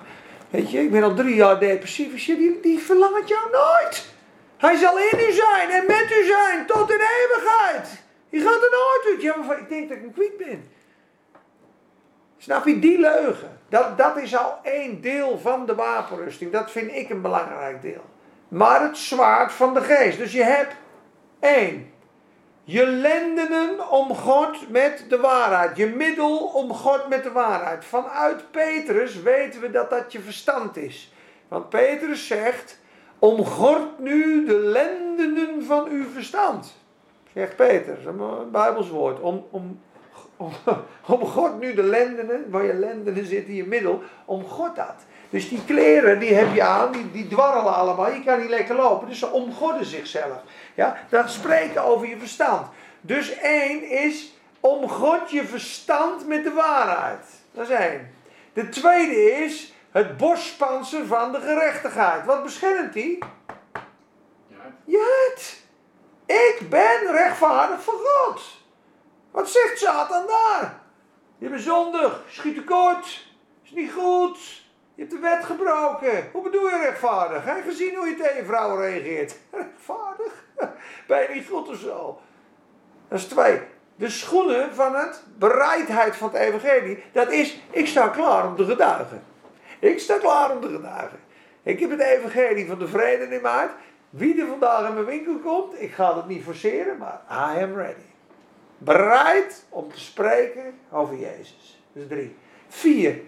weet 0.49 0.71
je, 0.71 0.79
ik 0.79 0.91
ben 0.91 1.03
al 1.03 1.13
drie 1.13 1.35
jaar 1.35 1.59
depressief. 1.59 2.25
Die, 2.25 2.59
die 2.61 2.79
verlangt 2.79 3.27
jou 3.27 3.51
nooit. 3.51 4.13
Hij 4.61 4.75
zal 4.75 4.97
in 4.97 5.19
u 5.19 5.31
zijn 5.31 5.69
en 5.69 5.85
met 5.87 6.11
u 6.11 6.25
zijn 6.25 6.65
tot 6.65 6.91
in 6.91 6.99
eeuwigheid. 6.99 8.03
Je 8.29 8.39
gaat 8.39 8.63
er 8.63 8.69
nooit 8.71 9.35
uit. 9.35 9.47
Maar 9.47 9.59
ik 9.59 9.69
denk 9.69 9.89
dat 9.89 9.97
ik 9.97 10.03
hem 10.03 10.13
kwijt 10.13 10.37
ben. 10.37 10.71
Snap 12.37 12.65
je, 12.65 12.79
die 12.79 12.99
leugen. 12.99 13.59
Dat, 13.69 13.97
dat 13.97 14.17
is 14.17 14.35
al 14.35 14.59
één 14.63 15.01
deel 15.01 15.39
van 15.39 15.65
de 15.65 15.75
wapenrusting. 15.75 16.51
Dat 16.51 16.71
vind 16.71 16.91
ik 16.91 17.09
een 17.09 17.21
belangrijk 17.21 17.81
deel. 17.81 18.05
maar 18.47 18.81
het 18.81 18.97
zwaard 18.97 19.51
van 19.51 19.73
de 19.73 19.81
geest. 19.81 20.17
Dus 20.17 20.31
je 20.31 20.43
hebt 20.43 20.75
één. 21.39 21.93
Je 22.63 22.85
lendenen 22.85 23.89
om 23.89 24.15
God 24.15 24.69
met 24.69 25.05
de 25.09 25.19
waarheid. 25.19 25.77
Je 25.77 25.87
middel 25.87 26.37
om 26.37 26.73
God 26.73 27.07
met 27.07 27.23
de 27.23 27.31
waarheid. 27.31 27.85
Vanuit 27.85 28.51
Petrus 28.51 29.21
weten 29.21 29.61
we 29.61 29.71
dat 29.71 29.89
dat 29.89 30.11
je 30.11 30.19
verstand 30.19 30.77
is. 30.77 31.13
Want 31.47 31.69
Petrus 31.69 32.27
zegt, 32.27 32.79
omgord 33.21 33.99
nu 33.99 34.45
de 34.45 34.57
lendenen 34.57 35.65
van 35.65 35.87
uw 35.89 36.05
verstand. 36.13 36.73
Zegt 37.33 37.55
Peter, 37.55 37.87
dat 37.87 37.97
is 37.97 38.05
een 38.05 38.51
Bijbels 38.51 38.89
woord. 38.89 39.19
Om, 39.19 39.45
om, 39.49 39.79
om, 40.37 40.51
om 41.15 41.25
God 41.25 41.59
nu 41.59 41.73
de 41.73 41.83
lendenen, 41.83 42.49
waar 42.49 42.65
je 42.65 42.73
lendenen 42.73 43.25
zitten 43.25 43.49
in 43.49 43.55
je 43.55 43.65
middel, 43.65 44.01
om 44.25 44.43
God 44.43 44.75
dat. 44.75 44.95
Dus 45.29 45.49
die 45.49 45.65
kleren 45.65 46.19
die 46.19 46.33
heb 46.33 46.53
je 46.53 46.63
aan, 46.63 46.91
die, 46.91 47.11
die 47.11 47.27
dwarrelen 47.27 47.75
allemaal. 47.75 48.11
Je 48.11 48.23
kan 48.23 48.39
niet 48.39 48.49
lekker 48.49 48.75
lopen, 48.75 49.07
dus 49.07 49.19
ze 49.19 49.27
omgodden 49.27 49.85
zichzelf. 49.85 50.41
Ja, 50.75 50.97
dat 51.09 51.29
spreken 51.29 51.83
over 51.83 52.07
je 52.07 52.17
verstand. 52.17 52.67
Dus 53.01 53.37
één 53.37 53.89
is, 53.89 54.33
omgod 54.59 55.31
je 55.31 55.43
verstand 55.43 56.27
met 56.27 56.43
de 56.43 56.51
waarheid. 56.51 57.25
Dat 57.51 57.69
is 57.69 57.75
één. 57.75 58.09
De 58.53 58.69
tweede 58.69 59.31
is, 59.31 59.70
het 59.91 60.17
borstpanzer 60.17 61.05
van 61.05 61.31
de 61.31 61.39
gerechtigheid. 61.39 62.25
Wat 62.25 62.43
beschermt 62.43 62.93
die? 62.93 63.17
Ja, 64.47 64.57
Je. 64.85 65.59
Ik 66.25 66.67
ben 66.69 67.11
rechtvaardig 67.11 67.81
voor 67.81 67.99
God. 68.03 68.41
Wat 69.31 69.49
zegt 69.49 69.79
Satan 69.79 70.27
daar? 70.27 70.79
Je 71.37 71.49
bent 71.49 71.61
zondig, 71.61 72.23
schiet 72.27 72.55
tekort, 72.55 73.27
is 73.63 73.71
niet 73.71 73.91
goed. 73.91 74.37
Je 74.95 75.01
hebt 75.01 75.11
de 75.11 75.19
wet 75.19 75.45
gebroken. 75.45 76.29
Hoe 76.31 76.43
bedoel 76.43 76.69
je 76.69 76.77
rechtvaardig? 76.77 77.45
Heb 77.45 77.57
je 77.57 77.69
gezien 77.69 77.95
hoe 77.95 78.07
je 78.07 78.15
tegen 78.15 78.35
je 78.35 78.45
vrouw 78.45 78.75
reageert? 78.75 79.35
Rechtvaardig? 79.51 80.45
Ben 81.07 81.21
je 81.21 81.27
niet 81.33 81.47
goed 81.47 81.67
of 81.67 81.77
zo? 81.77 82.21
Dat 83.07 83.19
is 83.19 83.25
twee. 83.25 83.61
De 83.95 84.09
schoenen 84.09 84.75
van 84.75 84.95
het 84.95 85.23
bereidheid 85.37 86.15
van 86.15 86.29
het 86.29 86.37
evangelie. 86.37 87.03
Dat 87.11 87.31
is, 87.31 87.61
ik 87.69 87.87
sta 87.87 88.07
klaar 88.07 88.47
om 88.47 88.55
te 88.55 88.65
getuigen. 88.65 89.23
Ik 89.81 89.99
sta 89.99 90.17
klaar 90.17 90.51
om 90.51 90.61
te 90.61 90.69
getuigen. 90.69 91.19
Ik 91.63 91.79
heb 91.79 91.89
het 91.89 91.99
evangelie 91.99 92.67
van 92.67 92.79
de 92.79 92.87
vrede 92.87 93.23
in 93.23 93.41
mijn 93.41 93.55
hart. 93.55 93.71
Wie 94.09 94.41
er 94.41 94.47
vandaag 94.47 94.87
in 94.87 94.93
mijn 94.93 95.05
winkel 95.05 95.35
komt, 95.35 95.81
ik 95.81 95.91
ga 95.91 96.15
het 96.15 96.27
niet 96.27 96.43
forceren, 96.43 96.97
maar 96.97 97.21
I 97.29 97.61
am 97.63 97.75
ready. 97.75 98.09
Bereid 98.77 99.65
om 99.69 99.91
te 99.91 99.99
spreken 99.99 100.79
over 100.91 101.17
Jezus. 101.17 101.83
Is 101.93 102.07
drie. 102.07 102.35
Vier. 102.67 103.21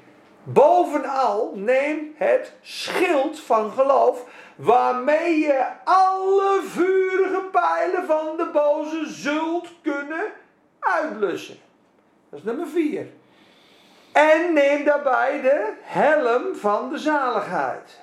Bovenal 0.44 1.52
neem 1.56 2.14
het 2.16 2.54
schild 2.62 3.40
van 3.40 3.72
geloof, 3.72 4.26
waarmee 4.56 5.40
je 5.40 5.66
alle 5.84 6.62
vurige 6.64 7.42
pijlen 7.52 8.06
van 8.06 8.38
de 8.38 8.50
boze 8.54 9.06
zult 9.06 9.68
kunnen 9.82 10.26
uitblussen. 10.80 11.58
Dat 12.30 12.40
is 12.40 12.46
nummer 12.46 12.68
vier. 12.68 13.08
En 14.14 14.54
neem 14.54 14.84
daarbij 14.84 15.42
de 15.42 15.74
helm 15.82 16.56
van 16.56 16.90
de 16.90 16.98
zaligheid. 16.98 18.00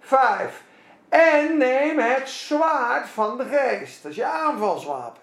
Vijf. 0.00 0.62
En 1.08 1.56
neem 1.56 1.98
het 1.98 2.28
zwaard 2.28 3.08
van 3.08 3.38
de 3.38 3.44
geest. 3.44 4.02
Dat 4.02 4.10
is 4.10 4.16
je 4.16 4.24
aanvalswapen. 4.24 5.22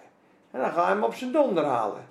En 0.50 0.60
dan 0.60 0.72
ga 0.72 0.82
je 0.82 0.94
hem 0.94 1.02
op 1.02 1.14
zijn 1.14 1.32
donder 1.32 1.64
halen. 1.64 2.08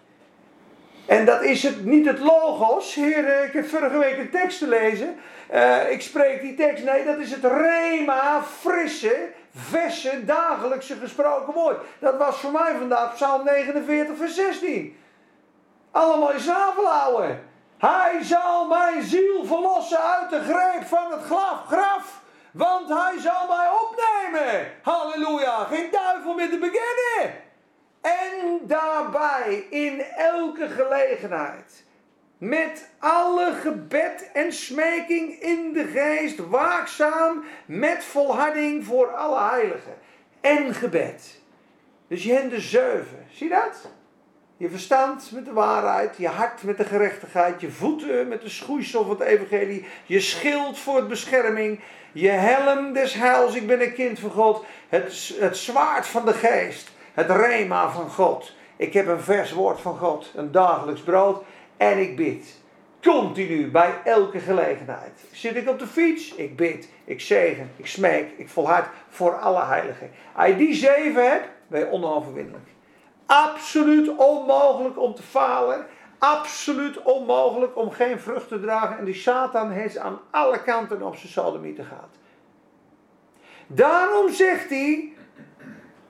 En 1.05 1.25
dat 1.25 1.43
is 1.43 1.63
het, 1.63 1.85
niet 1.85 2.05
het 2.05 2.19
logos. 2.19 2.95
Heer, 2.95 3.25
eh, 3.25 3.43
ik 3.43 3.53
heb 3.53 3.67
vorige 3.67 3.97
week 3.97 4.17
een 4.17 4.29
tekst 4.29 4.59
te 4.59 4.67
lezen. 4.67 5.19
Eh, 5.47 5.91
ik 5.91 6.01
spreek 6.01 6.41
die 6.41 6.55
tekst. 6.55 6.83
Nee, 6.83 7.05
dat 7.05 7.17
is 7.17 7.31
het 7.31 7.43
rema, 7.43 8.41
frisse, 8.43 9.29
verse, 9.55 10.25
dagelijkse 10.25 10.95
gesproken 10.95 11.53
woord. 11.53 11.77
Dat 11.99 12.17
was 12.17 12.39
voor 12.39 12.51
mij 12.51 12.75
vandaag 12.77 13.13
Psalm 13.13 13.43
49, 13.43 14.17
vers 14.17 14.35
16. 14.35 14.97
Allemaal 15.91 16.31
in 16.31 16.39
snavel 16.39 16.85
houden. 16.85 17.48
Hij 17.79 18.23
zal 18.23 18.67
mijn 18.67 19.03
ziel 19.03 19.45
verlossen 19.45 20.03
uit 20.03 20.29
de 20.29 20.39
greep 20.39 20.87
van 20.87 21.11
het 21.11 21.21
graf. 21.21 21.65
graf 21.67 22.21
want 22.51 22.89
hij 22.89 23.19
zal 23.19 23.47
mij 23.47 23.67
opnemen. 23.81 24.71
Halleluja. 24.81 25.63
Geen 25.63 25.91
duivel 25.91 26.33
meer 26.33 26.49
te 26.49 26.57
beginnen. 26.57 27.35
En 28.01 28.59
daarbij 28.67 29.65
in 29.69 30.01
elke 30.01 30.67
gelegenheid. 30.67 31.85
Met 32.37 32.89
alle 32.99 33.53
gebed 33.53 34.29
en 34.33 34.53
smeking 34.53 35.41
in 35.41 35.73
de 35.73 35.85
geest. 35.85 36.47
Waakzaam 36.47 37.43
met 37.65 38.03
volharding 38.03 38.85
voor 38.85 39.15
alle 39.15 39.49
heiligen. 39.49 39.97
En 40.41 40.73
gebed. 40.73 41.41
Dus 42.07 42.23
je 42.23 42.33
hebt 42.33 42.49
de 42.49 42.59
zeven. 42.59 43.27
Zie 43.31 43.49
dat? 43.49 43.89
Je 44.59 44.69
verstand 44.69 45.31
met 45.31 45.45
de 45.45 45.53
waarheid, 45.53 46.17
je 46.17 46.27
hart 46.27 46.63
met 46.63 46.77
de 46.77 46.83
gerechtigheid, 46.83 47.61
je 47.61 47.71
voeten 47.71 48.27
met 48.27 48.41
de 48.41 48.49
schoeisel 48.49 49.03
van 49.03 49.09
het 49.19 49.27
evangelie, 49.27 49.85
je 50.05 50.19
schild 50.19 50.79
voor 50.79 50.95
het 50.95 51.07
bescherming, 51.07 51.79
je 52.11 52.29
helm 52.29 52.93
des 52.93 53.13
heils, 53.13 53.55
ik 53.55 53.67
ben 53.67 53.81
een 53.81 53.93
kind 53.93 54.19
van 54.19 54.31
God, 54.31 54.65
het, 54.89 55.35
het 55.39 55.57
zwaard 55.57 56.07
van 56.07 56.25
de 56.25 56.33
geest, 56.33 56.91
het 57.13 57.29
rema 57.29 57.89
van 57.89 58.09
God. 58.09 58.53
Ik 58.75 58.93
heb 58.93 59.07
een 59.07 59.21
vers 59.21 59.51
woord 59.51 59.81
van 59.81 59.97
God, 59.97 60.31
een 60.35 60.51
dagelijks 60.51 61.01
brood 61.01 61.43
en 61.77 61.97
ik 61.99 62.15
bid. 62.15 62.55
Continu, 63.01 63.71
bij 63.71 63.93
elke 64.03 64.39
gelegenheid. 64.39 65.19
Zit 65.31 65.55
ik 65.55 65.69
op 65.69 65.79
de 65.79 65.87
fiets? 65.87 66.35
Ik 66.35 66.55
bid, 66.55 66.89
ik 67.05 67.21
zegen, 67.21 67.71
ik 67.75 67.87
smeek, 67.87 68.29
ik 68.37 68.49
volhard 68.49 68.87
voor 69.09 69.35
alle 69.35 69.63
heiligen. 69.63 70.11
Als 70.35 70.47
je 70.47 70.55
die 70.55 70.73
zeven 70.73 71.29
hebt, 71.29 71.47
ben 71.67 71.79
je 71.79 71.91
onoverwinnelijk. 71.91 72.67
Absoluut 73.29 74.15
onmogelijk 74.15 74.99
om 74.99 75.15
te 75.15 75.21
falen. 75.21 75.85
Absoluut 76.17 77.01
onmogelijk 77.01 77.77
om 77.77 77.91
geen 77.91 78.19
vrucht 78.19 78.47
te 78.47 78.59
dragen. 78.59 78.97
En 78.97 79.05
die 79.05 79.13
Satan 79.13 79.71
heeft 79.71 79.97
aan 79.97 80.19
alle 80.31 80.61
kanten 80.61 81.01
op 81.01 81.15
zijn 81.15 81.31
sodomieten 81.31 81.85
gehad. 81.85 82.09
Daarom 83.67 84.29
zegt 84.29 84.69
hij. 84.69 85.13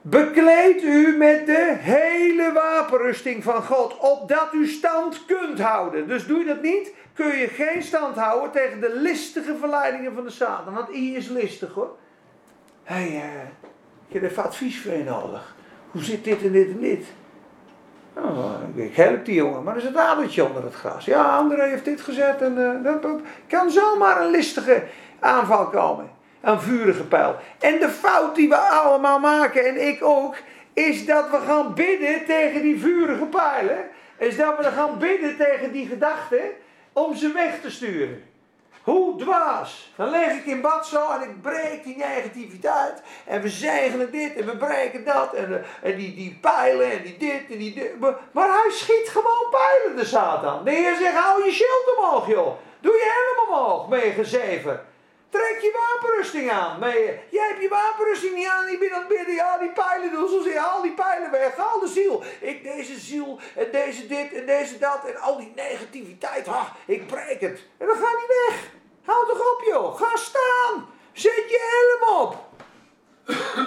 Bekleed 0.02 0.82
u 0.82 1.16
met 1.16 1.46
de 1.46 1.76
hele 1.78 2.52
wapenrusting 2.52 3.44
van 3.44 3.62
God, 3.62 3.98
opdat 3.98 4.48
u 4.52 4.66
stand 4.66 5.24
kunt 5.24 5.60
houden. 5.60 6.08
Dus 6.08 6.26
doe 6.26 6.38
je 6.38 6.44
dat 6.44 6.62
niet, 6.62 6.94
kun 7.14 7.36
je 7.36 7.48
geen 7.48 7.82
stand 7.82 8.16
houden 8.16 8.50
tegen 8.50 8.80
de 8.80 8.94
listige 8.94 9.56
verleidingen 9.56 10.14
van 10.14 10.24
de 10.24 10.30
Satan. 10.30 10.74
Want 10.74 10.88
hij 10.88 11.06
is 11.06 11.28
listig 11.28 11.72
hoor. 11.72 11.96
Hé, 12.82 12.94
hey, 12.94 13.08
uh, 13.08 13.42
ik 14.08 14.14
heb 14.14 14.22
even 14.22 14.42
advies 14.42 14.80
voor 14.80 14.92
je 14.92 15.04
nodig. 15.04 15.58
Hoe 15.90 16.02
zit 16.02 16.24
dit 16.24 16.42
en 16.42 16.52
dit 16.52 16.68
en 16.68 16.80
dit? 16.80 17.04
Oh, 18.14 18.52
ik 18.74 18.96
help 18.96 19.24
die 19.24 19.34
jongen, 19.34 19.62
maar 19.62 19.74
er 19.74 19.80
zit 19.80 19.94
een 19.94 20.00
adertje 20.00 20.44
onder 20.44 20.62
het 20.62 20.74
gras. 20.74 21.04
Ja, 21.04 21.36
André 21.36 21.62
heeft 21.62 21.84
dit 21.84 22.00
gezet 22.00 22.42
en 22.42 22.58
uh, 22.58 22.92
dat 23.00 23.06
kan 23.46 23.70
zomaar 23.70 24.20
een 24.20 24.30
listige 24.30 24.82
aanval 25.18 25.66
komen. 25.66 26.10
Een 26.40 26.60
vurige 26.60 27.04
pijl. 27.04 27.36
En 27.58 27.78
de 27.78 27.88
fout 27.88 28.34
die 28.34 28.48
we 28.48 28.56
allemaal 28.56 29.18
maken, 29.18 29.66
en 29.66 29.88
ik 29.88 30.04
ook, 30.04 30.36
is 30.72 31.06
dat 31.06 31.30
we 31.30 31.36
gaan 31.46 31.74
bidden 31.74 32.24
tegen 32.26 32.62
die 32.62 32.80
vurige 32.80 33.24
pijlen. 33.24 33.78
Is 34.16 34.36
dat 34.36 34.56
we 34.56 34.64
gaan 34.64 34.98
bidden 34.98 35.36
tegen 35.36 35.72
die 35.72 35.86
gedachten 35.86 36.40
om 36.92 37.14
ze 37.14 37.32
weg 37.32 37.60
te 37.60 37.70
sturen. 37.70 38.22
Hoe 38.84 39.18
dwaas. 39.18 39.92
Dan 39.96 40.10
leg 40.10 40.32
ik 40.32 40.44
in 40.44 40.60
bad 40.60 40.86
zo 40.86 41.10
en 41.10 41.22
ik 41.22 41.42
breek 41.42 41.84
die 41.84 41.96
negativiteit. 41.96 43.02
En 43.26 43.42
we 43.42 43.48
zegenen 43.48 44.10
dit 44.10 44.36
en 44.36 44.46
we 44.46 44.56
breken 44.56 45.04
dat. 45.04 45.34
En, 45.34 45.64
en 45.82 45.96
die, 45.96 46.14
die 46.14 46.38
pijlen 46.40 46.90
en 46.90 47.02
die 47.02 47.16
dit 47.16 47.50
en 47.50 47.58
die 47.58 47.74
dit. 47.74 47.98
Maar 48.32 48.48
hij 48.48 48.70
schiet 48.70 49.08
gewoon 49.08 49.50
pijlen, 49.50 49.96
de 49.96 50.04
Satan. 50.04 50.64
De 50.64 50.70
Heer 50.70 50.96
zegt, 50.96 51.16
hou 51.16 51.44
je 51.44 51.52
schild 51.52 51.96
omhoog, 51.96 52.28
joh. 52.28 52.56
Doe 52.80 52.92
je 52.92 53.34
helm 53.36 53.48
omhoog, 53.48 53.88
ben 53.88 54.06
je 54.06 54.12
gezeven. 54.12 54.80
Trek 55.30 55.58
je 55.60 55.72
wapenrusting 55.72 56.50
aan. 56.50 56.80
Je, 56.80 57.18
jij 57.30 57.48
hebt 57.48 57.60
je 57.60 57.68
wapenrusting 57.68 58.34
niet 58.34 58.46
aan. 58.46 58.68
Ik 58.68 58.78
ben 58.78 58.92
aan 58.92 58.98
het 58.98 59.08
bidden. 59.08 59.34
Ja, 59.34 59.58
die 59.58 59.72
pijlen 59.72 60.10
doen 60.10 60.28
zo. 60.28 60.50
Haal 60.52 60.82
die 60.82 60.92
pijlen 60.92 61.30
weg. 61.30 61.56
Haal 61.56 61.80
de 61.80 61.88
ziel. 61.88 62.22
Ik 62.40 62.62
deze 62.62 62.98
ziel. 62.98 63.38
En 63.56 63.70
deze 63.72 64.06
dit. 64.06 64.32
En 64.32 64.46
deze 64.46 64.78
dat. 64.78 65.04
En 65.04 65.20
al 65.20 65.36
die 65.36 65.52
negativiteit. 65.56 66.46
Ha, 66.46 66.72
ik 66.86 67.06
breek 67.06 67.40
het. 67.40 67.66
En 67.78 67.86
dan 67.86 67.96
gaat 67.96 68.16
hij 68.16 68.46
weg. 68.46 68.70
Houd 69.04 69.28
toch 69.28 69.52
op, 69.52 69.62
joh. 69.66 69.96
Ga 69.96 70.16
staan. 70.16 70.88
Zet 71.12 71.32
je 71.48 71.60
helm 71.70 72.20
op. 72.20 72.36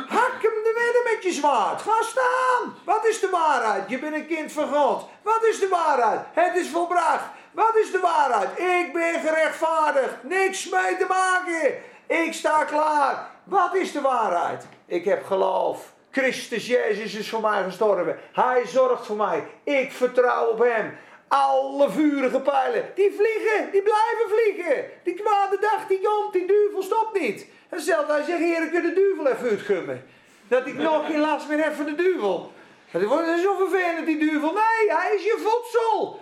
Hak 0.08 0.42
hem 0.42 0.64
de 0.64 0.82
midden 0.84 1.14
met 1.14 1.24
je 1.24 1.32
zwaard. 1.32 1.82
Ga 1.82 2.02
staan. 2.02 2.76
Wat 2.86 3.08
is 3.08 3.20
de 3.20 3.30
waarheid? 3.30 3.90
Je 3.90 4.00
bent 4.00 4.16
een 4.16 4.28
kind 4.28 4.52
van 4.52 4.74
God. 4.74 5.10
Wat 5.22 5.46
is 5.46 5.60
de 5.60 5.68
waarheid? 5.68 6.22
Het 6.34 6.56
is 6.56 6.70
volbracht. 6.70 7.26
Wat 7.54 7.76
is 7.76 7.92
de 7.92 8.00
waarheid? 8.00 8.50
Ik 8.60 8.94
ben 8.94 9.20
gerechtvaardigd. 9.20 10.24
Niks 10.24 10.70
mee 10.70 10.98
te 10.98 11.06
maken. 11.08 11.74
Ik 12.08 12.34
sta 12.34 12.64
klaar. 12.64 13.28
Wat 13.44 13.76
is 13.76 13.92
de 13.92 14.02
waarheid? 14.02 14.66
Ik 14.86 15.06
heb 15.06 15.26
geloof. 15.26 15.92
Christus 16.12 16.68
Jezus 16.68 17.16
is 17.16 17.30
voor 17.30 17.42
mij 17.42 17.64
gestorven. 17.64 18.20
Hij 18.34 18.68
zorgt 18.68 19.06
voor 19.06 19.16
mij. 19.16 19.44
Ik 19.64 19.92
vertrouw 19.92 20.48
op 20.48 20.60
Hem. 20.60 20.98
Alle 21.28 21.90
vurige 21.90 22.40
pijlen, 22.40 22.92
die 22.96 23.12
vliegen, 23.12 23.72
die 23.72 23.82
blijven 23.82 24.28
vliegen. 24.28 24.86
Die 25.04 25.14
kwade 25.14 25.58
dag 25.60 25.88
die 25.88 26.02
komt, 26.02 26.34
die 26.34 26.48
duivel 26.48 26.82
stopt 26.82 27.20
niet. 27.20 27.46
En 27.70 27.82
zelfs 27.82 28.08
hij 28.08 28.24
zegt, 28.24 28.40
heren, 28.40 28.70
kun 28.70 28.82
de 28.82 28.94
duivel 28.94 29.28
even 29.28 29.50
uitgummen. 29.50 30.06
Dat 30.48 30.68
ik 30.68 30.74
nog 30.74 31.06
geen 31.06 31.20
last 31.20 31.48
meer 31.48 31.64
heb 31.64 31.74
van 31.74 31.86
de 31.86 31.96
duivel. 31.96 32.52
Dat 32.92 33.04
wordt 33.04 33.40
zo 33.42 33.56
vervelend, 33.56 34.06
die 34.06 34.20
duivel. 34.20 34.54
Nee, 34.54 34.98
hij 34.98 35.16
is 35.16 35.24
je 35.24 35.38
voedsel. 35.38 36.20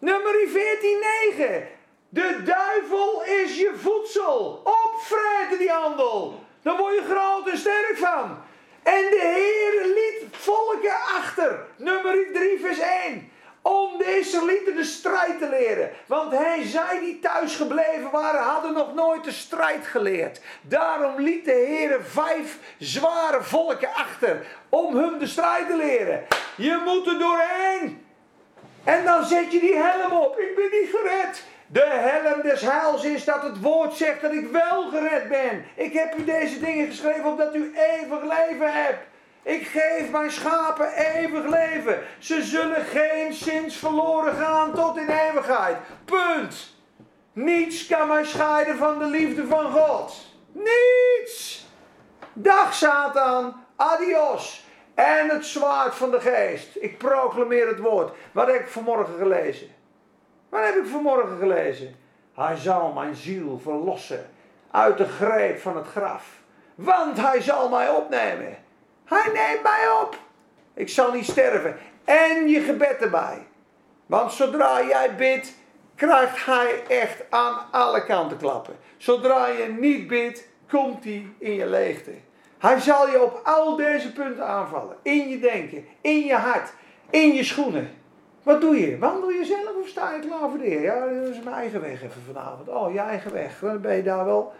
Nummer 0.00 0.34
14:9. 0.48 1.68
De 2.08 2.42
duivel 2.44 3.22
is 3.24 3.58
je 3.58 3.72
voedsel. 3.76 4.62
Opvreten 4.64 5.58
die 5.58 5.70
handel. 5.70 6.44
Dan 6.62 6.76
word 6.76 6.94
je 6.94 7.02
groot 7.10 7.48
en 7.48 7.58
sterk 7.58 7.96
van. 7.96 8.38
En 8.82 9.10
de 9.10 9.20
Heer 9.20 9.86
liet 9.86 10.36
volken 10.36 10.94
achter. 11.16 11.66
Nummer 11.76 12.32
3 12.32 12.60
vers 12.60 12.78
1. 12.78 13.32
Om 13.62 13.98
de 13.98 14.18
Israëlieten 14.18 14.76
de 14.76 14.84
strijd 14.84 15.38
te 15.38 15.48
leren. 15.48 15.90
Want 16.06 16.32
hij 16.32 16.62
zij 16.64 17.00
die 17.00 17.18
thuis 17.18 17.56
gebleven 17.56 18.10
waren, 18.10 18.42
hadden 18.42 18.72
nog 18.72 18.94
nooit 18.94 19.24
de 19.24 19.32
strijd 19.32 19.86
geleerd. 19.86 20.40
Daarom 20.62 21.20
liet 21.20 21.44
de 21.44 21.64
Heer 21.66 22.04
vijf 22.04 22.58
zware 22.78 23.42
volken 23.42 23.94
achter. 23.94 24.46
Om 24.68 24.96
hun 24.96 25.18
de 25.18 25.26
strijd 25.26 25.66
te 25.66 25.76
leren. 25.76 26.26
Je 26.56 26.82
moet 26.84 27.06
er 27.06 27.18
doorheen. 27.18 28.08
En 28.84 29.04
dan 29.04 29.24
zet 29.24 29.52
je 29.52 29.60
die 29.60 29.76
helm 29.76 30.12
op. 30.12 30.38
Ik 30.38 30.54
ben 30.54 30.80
niet 30.80 30.90
gered. 30.90 31.44
De 31.66 31.86
helm 31.88 32.42
des 32.42 32.60
heils 32.60 33.04
is 33.04 33.24
dat 33.24 33.42
het 33.42 33.60
woord 33.60 33.94
zegt 33.94 34.20
dat 34.20 34.32
ik 34.32 34.50
wel 34.50 34.88
gered 34.90 35.28
ben. 35.28 35.64
Ik 35.74 35.92
heb 35.92 36.18
u 36.18 36.24
deze 36.24 36.60
dingen 36.60 36.86
geschreven 36.86 37.24
omdat 37.24 37.54
u 37.54 37.72
eeuwig 37.74 38.22
leven 38.22 38.72
hebt. 38.72 38.98
Ik 39.42 39.66
geef 39.66 40.10
mijn 40.10 40.30
schapen 40.30 40.92
eeuwig 40.92 41.44
leven. 41.44 41.98
Ze 42.18 42.42
zullen 42.42 42.84
geen 42.84 43.32
zins 43.32 43.76
verloren 43.76 44.34
gaan 44.34 44.74
tot 44.74 44.96
in 44.96 45.08
eeuwigheid. 45.08 45.76
Punt. 46.04 46.78
Niets 47.32 47.86
kan 47.86 48.08
mij 48.08 48.24
scheiden 48.24 48.76
van 48.76 48.98
de 48.98 49.06
liefde 49.06 49.46
van 49.46 49.72
God. 49.72 50.14
Niets. 50.52 51.66
Dag 52.32 52.74
Satan. 52.74 53.54
Adios. 53.76 54.64
En 55.00 55.28
het 55.28 55.44
zwaard 55.44 55.94
van 55.94 56.10
de 56.10 56.20
geest. 56.20 56.76
Ik 56.80 56.98
proclameer 56.98 57.68
het 57.68 57.78
woord. 57.78 58.12
Wat 58.32 58.46
heb 58.46 58.60
ik 58.60 58.68
vanmorgen 58.68 59.14
gelezen? 59.18 59.68
Wat 60.48 60.64
heb 60.64 60.74
ik 60.74 60.86
vanmorgen 60.86 61.38
gelezen? 61.38 61.96
Hij 62.34 62.56
zal 62.56 62.92
mijn 62.92 63.14
ziel 63.14 63.58
verlossen 63.62 64.30
uit 64.70 64.98
de 64.98 65.08
greep 65.08 65.58
van 65.58 65.76
het 65.76 65.86
graf. 65.86 66.24
Want 66.74 67.20
hij 67.20 67.40
zal 67.40 67.68
mij 67.68 67.90
opnemen. 67.90 68.56
Hij 69.04 69.30
neemt 69.32 69.62
mij 69.62 69.88
op. 70.02 70.16
Ik 70.74 70.88
zal 70.88 71.12
niet 71.12 71.26
sterven. 71.26 71.76
En 72.04 72.48
je 72.48 72.60
gebed 72.60 72.96
erbij. 73.02 73.46
Want 74.06 74.32
zodra 74.32 74.82
jij 74.82 75.14
bidt, 75.14 75.54
krijgt 75.94 76.44
hij 76.46 76.82
echt 76.88 77.22
aan 77.30 77.54
alle 77.70 78.04
kanten 78.04 78.38
klappen. 78.38 78.76
Zodra 78.96 79.46
je 79.46 79.66
niet 79.78 80.06
bidt, 80.06 80.48
komt 80.68 81.04
hij 81.04 81.26
in 81.38 81.54
je 81.54 81.66
leegte. 81.66 82.12
Hij 82.60 82.80
zal 82.80 83.08
je 83.08 83.22
op 83.22 83.40
al 83.44 83.76
deze 83.76 84.12
punten 84.12 84.46
aanvallen. 84.46 84.96
In 85.02 85.28
je 85.28 85.38
denken, 85.38 85.84
in 86.00 86.18
je 86.18 86.34
hart, 86.34 86.72
in 87.10 87.34
je 87.34 87.44
schoenen. 87.44 87.90
Wat 88.42 88.60
doe 88.60 88.80
je? 88.80 88.98
Wandel 88.98 89.30
je 89.30 89.44
zelf 89.44 89.74
of 89.82 89.88
sta 89.88 90.12
je 90.12 90.20
klaar 90.20 90.50
voor 90.50 90.58
de 90.58 90.64
Heer? 90.64 90.82
Ja, 90.82 91.06
dat 91.06 91.28
is 91.28 91.42
mijn 91.42 91.56
eigen 91.56 91.80
weg 91.80 92.02
even 92.02 92.22
vanavond. 92.26 92.68
Oh, 92.68 92.92
je 92.92 92.98
eigen 92.98 93.32
weg. 93.32 93.58
Dan 93.58 93.80
ben 93.80 93.96
je 93.96 94.02
daar 94.02 94.24
wel 94.24 94.52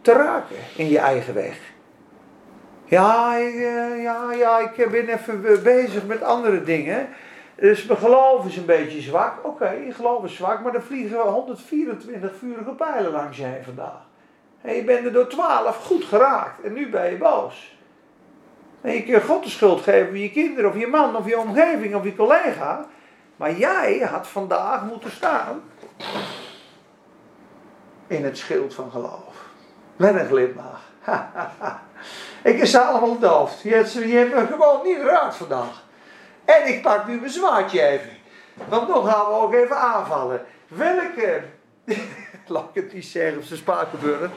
te 0.00 0.12
raken 0.12 0.56
in 0.76 0.88
je 0.88 0.98
eigen 0.98 1.34
weg. 1.34 1.58
Ja, 2.84 3.36
ik, 3.36 3.54
eh, 3.54 4.02
ja, 4.02 4.32
ja, 4.32 4.58
ik 4.58 4.90
ben 4.90 5.08
even 5.08 5.62
bezig 5.62 6.06
met 6.06 6.22
andere 6.22 6.62
dingen. 6.62 7.08
Dus 7.54 7.86
mijn 7.86 7.98
geloof 7.98 8.46
is 8.46 8.56
een 8.56 8.64
beetje 8.64 9.00
zwak. 9.00 9.46
Oké, 9.46 9.70
je 9.70 9.92
geloof 9.92 10.24
is 10.24 10.34
zwak, 10.34 10.62
maar 10.62 10.74
er 10.74 10.82
vliegen 10.82 11.20
124 11.20 12.36
vurige 12.38 12.70
pijlen 12.70 13.12
langs 13.12 13.36
je 13.36 13.44
heen 13.44 13.64
vandaag. 13.64 14.08
En 14.60 14.74
je 14.74 14.84
bent 14.84 15.04
er 15.04 15.12
door 15.12 15.28
12 15.28 15.76
goed 15.76 16.04
geraakt. 16.04 16.62
En 16.62 16.72
nu 16.72 16.90
ben 16.90 17.10
je 17.10 17.16
boos. 17.16 17.78
En 18.80 18.92
je 18.92 19.04
kunt 19.04 19.22
God 19.22 19.42
de 19.42 19.50
schuld 19.50 19.80
geven 19.80 20.08
voor 20.08 20.16
je 20.16 20.30
kinderen, 20.30 20.70
of 20.70 20.78
je 20.78 20.86
man, 20.86 21.16
of 21.16 21.26
je 21.26 21.38
omgeving, 21.38 21.94
of 21.94 22.04
je 22.04 22.16
collega. 22.16 22.86
Maar 23.36 23.52
jij 23.52 23.98
had 23.98 24.26
vandaag 24.26 24.82
moeten 24.82 25.10
staan 25.10 25.62
in 28.06 28.24
het 28.24 28.38
schild 28.38 28.74
van 28.74 28.90
geloof. 28.90 29.48
Met 29.96 30.14
een 30.14 30.26
glimlach. 30.26 30.80
ik 32.42 32.60
is 32.60 32.76
allemaal 32.76 33.18
doof. 33.18 33.62
Je 33.62 33.74
hebt, 33.74 33.92
je 33.92 34.30
me 34.34 34.46
gewoon 34.46 34.80
niet 34.84 35.02
raad 35.02 35.36
vandaag. 35.36 35.82
En 36.44 36.68
ik 36.68 36.82
pak 36.82 37.06
nu 37.06 37.16
mijn 37.20 37.32
zwaardje 37.32 37.82
even. 37.82 38.10
Want 38.68 38.88
dan 38.88 39.06
gaan 39.06 39.26
we 39.26 39.32
ook 39.32 39.54
even 39.54 39.76
aanvallen. 39.76 40.44
Welke, 40.68 41.42
laat 42.46 42.68
ik 42.72 42.82
het 42.82 42.92
niet 42.92 43.04
zeggen 43.04 43.38
op 43.38 43.44
zijn 43.44 43.58
Spakenburg. 43.58 44.30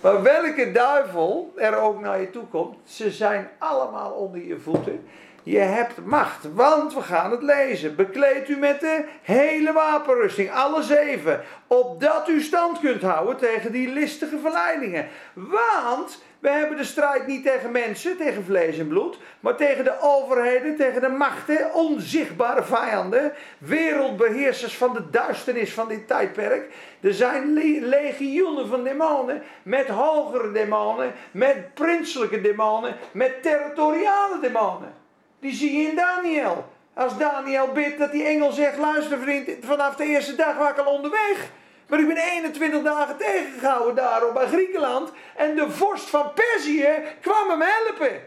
Maar 0.00 0.22
welke 0.22 0.72
duivel 0.72 1.52
er 1.56 1.76
ook 1.76 2.00
naar 2.00 2.20
je 2.20 2.30
toe 2.30 2.46
komt, 2.46 2.76
ze 2.84 3.10
zijn 3.10 3.48
allemaal 3.58 4.10
onder 4.10 4.46
je 4.46 4.58
voeten. 4.58 5.08
Je 5.48 5.58
hebt 5.58 6.04
macht, 6.04 6.54
want 6.54 6.94
we 6.94 7.02
gaan 7.02 7.30
het 7.30 7.42
lezen. 7.42 7.96
Bekleed 7.96 8.48
u 8.48 8.56
met 8.56 8.80
de 8.80 9.04
hele 9.22 9.72
wapenrusting, 9.72 10.52
alle 10.52 10.82
zeven, 10.82 11.40
opdat 11.66 12.28
u 12.28 12.42
stand 12.42 12.80
kunt 12.80 13.02
houden 13.02 13.36
tegen 13.36 13.72
die 13.72 13.88
listige 13.88 14.38
verleidingen. 14.38 15.08
Want 15.32 16.22
we 16.38 16.48
hebben 16.48 16.76
de 16.76 16.84
strijd 16.84 17.26
niet 17.26 17.44
tegen 17.44 17.70
mensen, 17.70 18.16
tegen 18.16 18.44
vlees 18.44 18.78
en 18.78 18.88
bloed, 18.88 19.18
maar 19.40 19.56
tegen 19.56 19.84
de 19.84 20.00
overheden, 20.00 20.76
tegen 20.76 21.00
de 21.00 21.08
machten, 21.08 21.74
onzichtbare 21.74 22.62
vijanden, 22.62 23.32
wereldbeheersers 23.58 24.76
van 24.76 24.92
de 24.92 25.10
duisternis 25.10 25.72
van 25.72 25.88
dit 25.88 26.08
tijdperk. 26.08 26.72
Er 27.00 27.14
zijn 27.14 27.52
legioenen 27.80 28.68
van 28.68 28.84
demonen, 28.84 29.42
met 29.62 29.88
hogere 29.88 30.52
demonen, 30.52 31.12
met 31.30 31.74
prinselijke 31.74 32.40
demonen, 32.40 32.96
met 33.12 33.42
territoriale 33.42 34.40
demonen. 34.40 35.04
Die 35.40 35.54
zie 35.54 35.82
je 35.82 35.88
in 35.88 35.96
Daniel. 35.96 36.64
Als 36.94 37.18
Daniel 37.18 37.72
bidt 37.72 37.98
dat 37.98 38.12
die 38.12 38.24
engel 38.24 38.52
zegt, 38.52 38.78
luister 38.78 39.18
vriend, 39.18 39.50
vanaf 39.60 39.96
de 39.96 40.04
eerste 40.04 40.34
dag 40.34 40.56
was 40.56 40.70
ik 40.70 40.78
al 40.78 40.92
onderweg. 40.92 41.50
Maar 41.88 42.00
ik 42.00 42.06
ben 42.06 42.16
21 42.16 42.82
dagen 42.82 43.16
tegengehouden 43.16 43.94
daarop 43.94 44.34
bij 44.34 44.46
Griekenland. 44.46 45.10
En 45.36 45.54
de 45.54 45.70
vorst 45.70 46.10
van 46.10 46.32
Perzië 46.34 46.88
kwam 47.20 47.50
hem 47.50 47.62
helpen. 47.62 48.20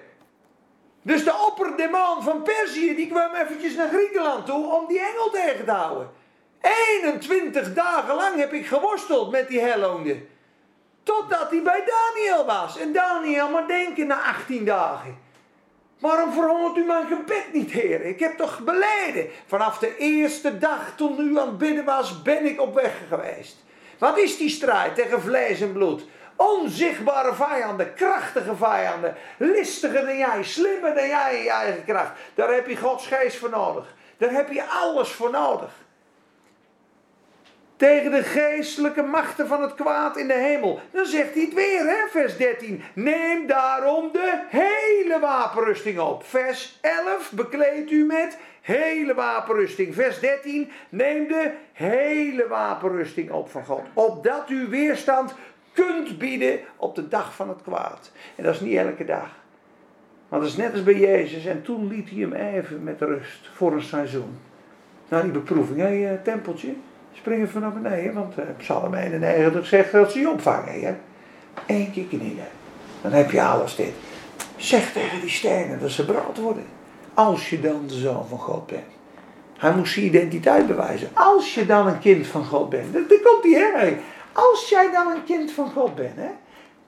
Dus 1.01 1.23
de 1.23 1.33
opperdemon 1.47 2.23
van 2.23 2.41
Perzië 2.41 2.95
die 2.95 3.07
kwam 3.07 3.33
eventjes 3.33 3.75
naar 3.75 3.89
Griekenland 3.89 4.45
toe 4.45 4.73
om 4.73 4.87
die 4.87 4.99
engel 4.99 5.29
tegen 5.29 5.65
te 5.65 5.71
houden. 5.71 6.11
21 7.01 7.73
dagen 7.73 8.15
lang 8.15 8.35
heb 8.35 8.53
ik 8.53 8.67
geworsteld 8.67 9.31
met 9.31 9.47
die 9.47 9.59
helonde. 9.59 10.25
Totdat 11.03 11.49
hij 11.49 11.61
bij 11.61 11.83
Daniel 11.85 12.45
was. 12.45 12.77
En 12.79 12.93
Daniel 12.93 13.49
maar 13.49 13.67
denken 13.67 14.07
na 14.07 14.23
18 14.23 14.65
dagen. 14.65 15.28
Waarom 15.99 16.33
verhondert 16.33 16.77
u 16.77 16.85
mijn 16.85 17.07
gebed 17.07 17.53
niet, 17.53 17.71
Heer? 17.71 18.05
Ik 18.05 18.19
heb 18.19 18.37
toch 18.37 18.59
beleden. 18.59 19.29
Vanaf 19.47 19.77
de 19.77 19.97
eerste 19.97 20.57
dag 20.57 20.93
toen 20.95 21.19
u 21.19 21.39
aan 21.39 21.57
het 21.59 21.83
was, 21.83 22.21
ben 22.21 22.45
ik 22.45 22.61
op 22.61 22.73
weg 22.73 22.97
geweest. 23.07 23.57
Wat 23.97 24.17
is 24.17 24.37
die 24.37 24.49
strijd 24.49 24.95
tegen 24.95 25.21
vlees 25.21 25.61
en 25.61 25.71
bloed? 25.71 26.05
Onzichtbare 26.35 27.33
vijanden, 27.33 27.93
krachtige 27.93 28.55
vijanden, 28.55 29.15
listiger 29.37 30.05
dan 30.05 30.17
jij, 30.17 30.43
slimmer 30.43 30.95
dan 30.95 31.07
jij 31.07 31.37
in 31.37 31.43
je 31.43 31.49
eigen 31.49 31.85
kracht. 31.85 32.11
Daar 32.33 32.53
heb 32.53 32.67
je 32.67 32.77
Gods 32.77 33.07
geest 33.07 33.37
voor 33.37 33.49
nodig. 33.49 33.95
Daar 34.17 34.31
heb 34.31 34.51
je 34.51 34.63
alles 34.67 35.11
voor 35.11 35.31
nodig 35.31 35.71
tegen 37.79 38.11
de 38.11 38.23
geestelijke 38.23 39.01
machten 39.01 39.47
van 39.47 39.61
het 39.61 39.75
kwaad 39.75 40.17
in 40.17 40.27
de 40.27 40.33
hemel. 40.33 40.79
Dan 40.91 41.05
zegt 41.05 41.33
hij 41.33 41.43
het 41.43 41.53
weer, 41.53 41.79
hè, 41.79 42.07
vers 42.09 42.37
13. 42.37 42.81
Neem 42.93 43.47
daarom 43.47 44.09
de 44.11 44.39
hele 44.47 45.19
wapenrusting 45.19 45.99
op. 45.99 46.23
Vers 46.23 46.79
11, 46.81 47.31
bekleed 47.31 47.91
u 47.91 48.05
met 48.05 48.37
hele 48.61 49.13
wapenrusting. 49.13 49.93
Vers 49.93 50.19
13, 50.19 50.71
neem 50.89 51.27
de 51.27 51.51
hele 51.73 52.47
wapenrusting 52.47 53.31
op 53.31 53.49
van 53.49 53.65
God. 53.65 53.83
Opdat 53.93 54.49
u 54.49 54.67
weerstand 54.67 55.33
kunt 55.73 56.17
bieden 56.17 56.59
op 56.75 56.95
de 56.95 57.07
dag 57.07 57.35
van 57.35 57.49
het 57.49 57.61
kwaad. 57.61 58.11
En 58.35 58.43
dat 58.43 58.53
is 58.53 58.59
niet 58.59 58.77
elke 58.77 59.05
dag. 59.05 59.29
Want 60.27 60.41
dat 60.41 60.51
is 60.51 60.57
net 60.57 60.71
als 60.71 60.83
bij 60.83 60.99
Jezus. 60.99 61.45
En 61.45 61.61
toen 61.61 61.87
liet 61.87 62.09
hij 62.09 62.19
hem 62.19 62.33
even 62.33 62.83
met 62.83 63.01
rust 63.01 63.49
voor 63.53 63.73
een 63.73 63.83
seizoen. 63.83 64.39
Na 65.07 65.21
die 65.21 65.31
beproeving. 65.31 65.79
Hé, 65.79 66.13
uh, 66.13 66.21
tempeltje 66.23 66.73
springen 67.13 67.49
van 67.49 67.61
naar 67.61 67.73
beneden. 67.73 68.13
Want 68.13 68.37
uh, 68.37 68.45
Psalm 68.57 68.93
91 68.93 69.65
zegt 69.65 69.91
dat 69.91 70.11
ze 70.11 70.19
je 70.19 70.29
opvangen. 70.29 70.81
Hè? 70.81 70.95
Eén 71.67 71.91
keer 71.91 72.05
knieën. 72.05 72.39
Dan 73.01 73.11
heb 73.11 73.31
je 73.31 73.41
alles 73.41 73.75
dit. 73.75 73.93
Zeg 74.55 74.91
tegen 74.91 75.19
die 75.19 75.29
stenen 75.29 75.79
dat 75.79 75.89
ze 75.89 76.05
brood 76.05 76.37
worden. 76.37 76.65
Als 77.13 77.49
je 77.49 77.59
dan 77.59 77.87
de 77.87 77.93
zoon 77.93 78.27
van 78.27 78.39
God 78.39 78.67
bent. 78.67 78.97
Hij 79.57 79.75
moest 79.75 79.93
zijn 79.93 80.05
identiteit 80.05 80.67
bewijzen. 80.67 81.09
Als 81.13 81.53
je 81.53 81.65
dan 81.65 81.87
een 81.87 81.99
kind 81.99 82.27
van 82.27 82.45
God 82.45 82.69
bent. 82.69 82.93
Dan 82.93 83.03
komt 83.07 83.43
hij 83.43 83.51
hè. 83.51 83.97
Als 84.33 84.69
jij 84.69 84.91
dan 84.91 85.07
een 85.07 85.23
kind 85.23 85.51
van 85.51 85.71
God 85.71 85.95
bent. 85.95 86.15
Hè, 86.15 86.29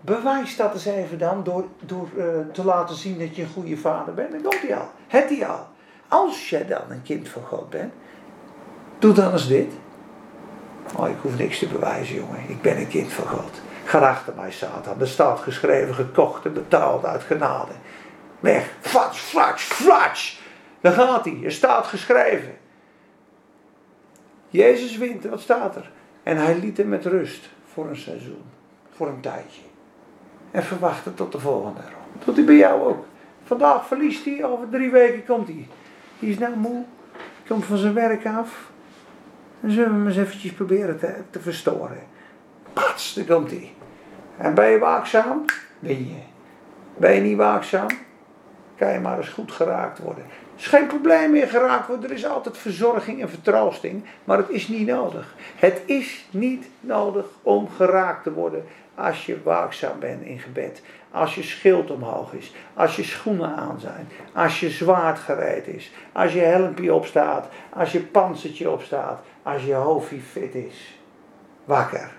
bewijs 0.02 0.56
dat 0.56 0.74
eens 0.74 0.86
even 0.86 1.18
dan 1.18 1.44
door, 1.44 1.66
door 1.86 2.10
uh, 2.18 2.26
te 2.54 2.66
laten 2.66 2.96
zien 2.96 3.20
dat 3.20 3.36
je 3.36 3.42
een 3.42 3.50
goede 3.54 3.78
vader 3.78 4.14
bent. 4.14 4.32
Dan 4.32 4.42
komt 4.42 4.62
hij 4.62 4.76
al. 4.76 4.90
Het 5.08 5.30
hij 5.30 5.48
al. 5.48 5.68
Als 6.08 6.50
jij 6.50 6.66
dan 6.66 6.82
een 6.90 7.02
kind 7.02 7.30
van 7.30 7.44
God 7.44 7.70
bent. 7.70 7.94
Doe 9.00 9.14
dan 9.14 9.32
eens 9.32 9.48
dit. 9.48 9.72
Oh, 10.96 11.10
ik 11.10 11.18
hoef 11.22 11.38
niks 11.38 11.60
te 11.60 11.68
bewijzen, 11.68 12.16
jongen. 12.16 12.40
Ik 12.48 12.62
ben 12.62 12.78
een 12.78 12.88
kind 12.88 13.14
van 13.14 13.28
God. 13.28 13.62
Ga 13.86 14.00
achter 14.00 14.34
mij, 14.36 14.52
Satan. 14.52 15.08
Staat 15.08 15.40
geschreven, 15.40 15.96
gekocht 15.96 16.46
en 16.46 16.54
betaald 16.54 17.06
uit 17.06 17.24
genade. 17.24 17.72
Weg. 18.40 18.74
Flats, 18.80 19.20
flats, 19.20 19.64
flats. 19.64 20.42
Daar 20.82 20.94
gaat 20.94 21.26
hij. 21.26 21.40
Er 21.44 21.52
staat 21.52 21.86
geschreven. 21.86 22.58
Jezus 24.50 24.98
wint. 24.98 25.26
Wat 25.26 25.40
staat 25.40 25.76
er? 25.76 25.92
En 26.24 26.38
hij 26.38 26.58
liet 26.58 26.78
hem 26.78 26.90
met 26.90 27.06
rust. 27.06 27.50
Voor 27.74 27.90
een 27.90 27.98
seizoen. 27.98 28.44
Voor 28.92 29.08
een 29.08 29.22
tijdje. 29.22 29.62
En 30.52 30.64
verwachtte 30.64 31.14
tot 31.14 31.32
de 31.32 31.40
volgende 31.40 31.82
ronde. 31.82 32.26
Doet 32.26 32.36
hij 32.36 32.46
bij 32.46 32.56
jou 32.56 32.82
ook. 32.82 33.06
Vandaag 33.44 33.88
verliest 33.88 34.26
hij. 34.26 34.44
Over 34.44 34.70
drie 34.70 34.90
weken 34.90 35.26
komt 35.26 35.48
hij. 35.48 35.68
Die 36.20 36.30
is 36.30 36.38
nou 36.38 36.56
moe. 36.56 36.84
Komt 37.48 37.66
van 37.66 37.78
zijn 37.78 37.94
werk 37.94 38.26
af. 38.26 38.71
Dan 39.62 39.72
zullen 39.72 39.90
we 39.90 39.96
hem 39.96 40.08
eens 40.08 40.18
eventjes 40.18 40.54
proberen 40.54 41.00
te, 41.00 41.14
te 41.30 41.40
verstoren. 41.40 42.04
Pats, 42.74 43.14
daar 43.14 43.26
komt 43.26 43.50
hij. 43.50 43.74
En 44.38 44.54
ben 44.54 44.70
je 44.70 44.80
waakzaam? 44.80 45.46
Ben 45.80 46.08
je. 46.08 46.22
Ben 46.98 47.14
je 47.14 47.22
niet 47.22 47.38
waakzaam? 47.38 47.88
Kan 48.76 48.94
je 48.94 49.00
maar 49.00 49.18
eens 49.18 49.30
goed 49.30 49.52
geraakt 49.52 50.00
worden. 50.00 50.24
Er 50.24 50.68
is 50.68 50.68
geen 50.68 50.88
probleem 50.88 51.32
meer 51.32 51.48
geraakt 51.48 51.88
worden. 51.88 52.10
Er 52.10 52.16
is 52.16 52.26
altijd 52.26 52.58
verzorging 52.58 53.22
en 53.22 53.30
vertroosting. 53.30 54.04
Maar 54.24 54.38
het 54.38 54.50
is 54.50 54.68
niet 54.68 54.88
nodig. 54.88 55.36
Het 55.56 55.82
is 55.86 56.28
niet 56.32 56.70
nodig 56.80 57.26
om 57.42 57.70
geraakt 57.70 58.24
te 58.24 58.34
worden 58.34 58.66
als 58.96 59.26
je 59.26 59.44
waakzaam 59.44 60.00
bent 60.00 60.22
in 60.22 60.40
gebed. 60.40 60.82
Als 61.12 61.36
je 61.36 61.44
schild 61.44 61.92
omhoog 61.92 62.34
is. 62.34 62.54
Als 62.74 62.96
je 62.96 63.04
schoenen 63.04 63.56
aan 63.56 63.80
zijn. 63.80 64.08
Als 64.34 64.60
je 64.60 64.70
zwaard 64.70 65.20
gereed 65.20 65.68
is. 65.68 65.92
Als 66.12 66.34
je 66.34 66.40
helmpje 66.40 66.94
opstaat. 66.94 67.50
Als 67.74 67.92
je 67.92 68.00
panzertje 68.00 68.70
opstaat. 68.70 69.24
Als 69.44 69.64
je 69.64 69.74
hoofdje 69.74 70.20
fit 70.20 70.56
is. 70.56 71.00
Wakker. 71.66 72.12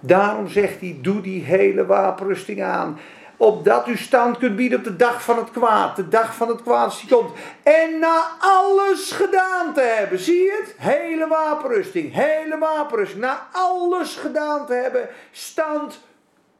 Daarom 0.00 0.48
zegt 0.48 0.80
hij, 0.80 0.98
doe 1.02 1.20
die 1.20 1.42
hele 1.42 1.86
wapenrusting 1.86 2.62
aan. 2.62 2.98
Opdat 3.36 3.88
u 3.88 3.96
stand 3.96 4.38
kunt 4.38 4.56
bieden 4.56 4.78
op 4.78 4.84
de 4.84 4.96
dag 4.96 5.22
van 5.22 5.36
het 5.36 5.50
kwaad. 5.50 5.96
De 5.96 6.08
dag 6.08 6.34
van 6.34 6.48
het 6.48 6.62
kwaad 6.62 7.00
die 7.00 7.08
komt. 7.16 7.30
En 7.62 7.98
na 7.98 8.24
alles 8.38 9.12
gedaan 9.12 9.74
te 9.74 9.80
hebben. 9.80 10.18
Zie 10.18 10.42
je 10.42 10.62
het? 10.64 10.74
Hele 10.78 11.28
wapenrusting. 11.28 12.14
Hele 12.14 12.58
wapenrusting. 12.58 13.20
Na 13.20 13.46
alles 13.52 14.16
gedaan 14.16 14.66
te 14.66 14.72
hebben. 14.72 15.08
Stand 15.30 16.00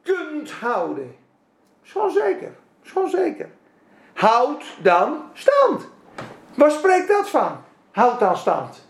kunt 0.02 0.50
houden. 0.50 1.14
Schoon 1.82 2.10
zeker. 2.10 2.54
Schoon 2.82 3.08
zeker. 3.08 3.48
Houd 4.14 4.64
dan 4.82 5.22
stand. 5.32 5.88
Waar 6.54 6.70
spreekt 6.70 7.08
dat 7.08 7.28
van? 7.28 7.56
Houd 7.90 8.20
dan 8.20 8.36
stand. 8.36 8.85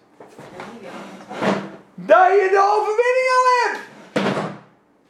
Dat 1.95 2.27
je 2.27 2.49
de 2.51 2.73
overwinning 2.75 3.29
al 3.37 3.47
hebt. 3.63 3.81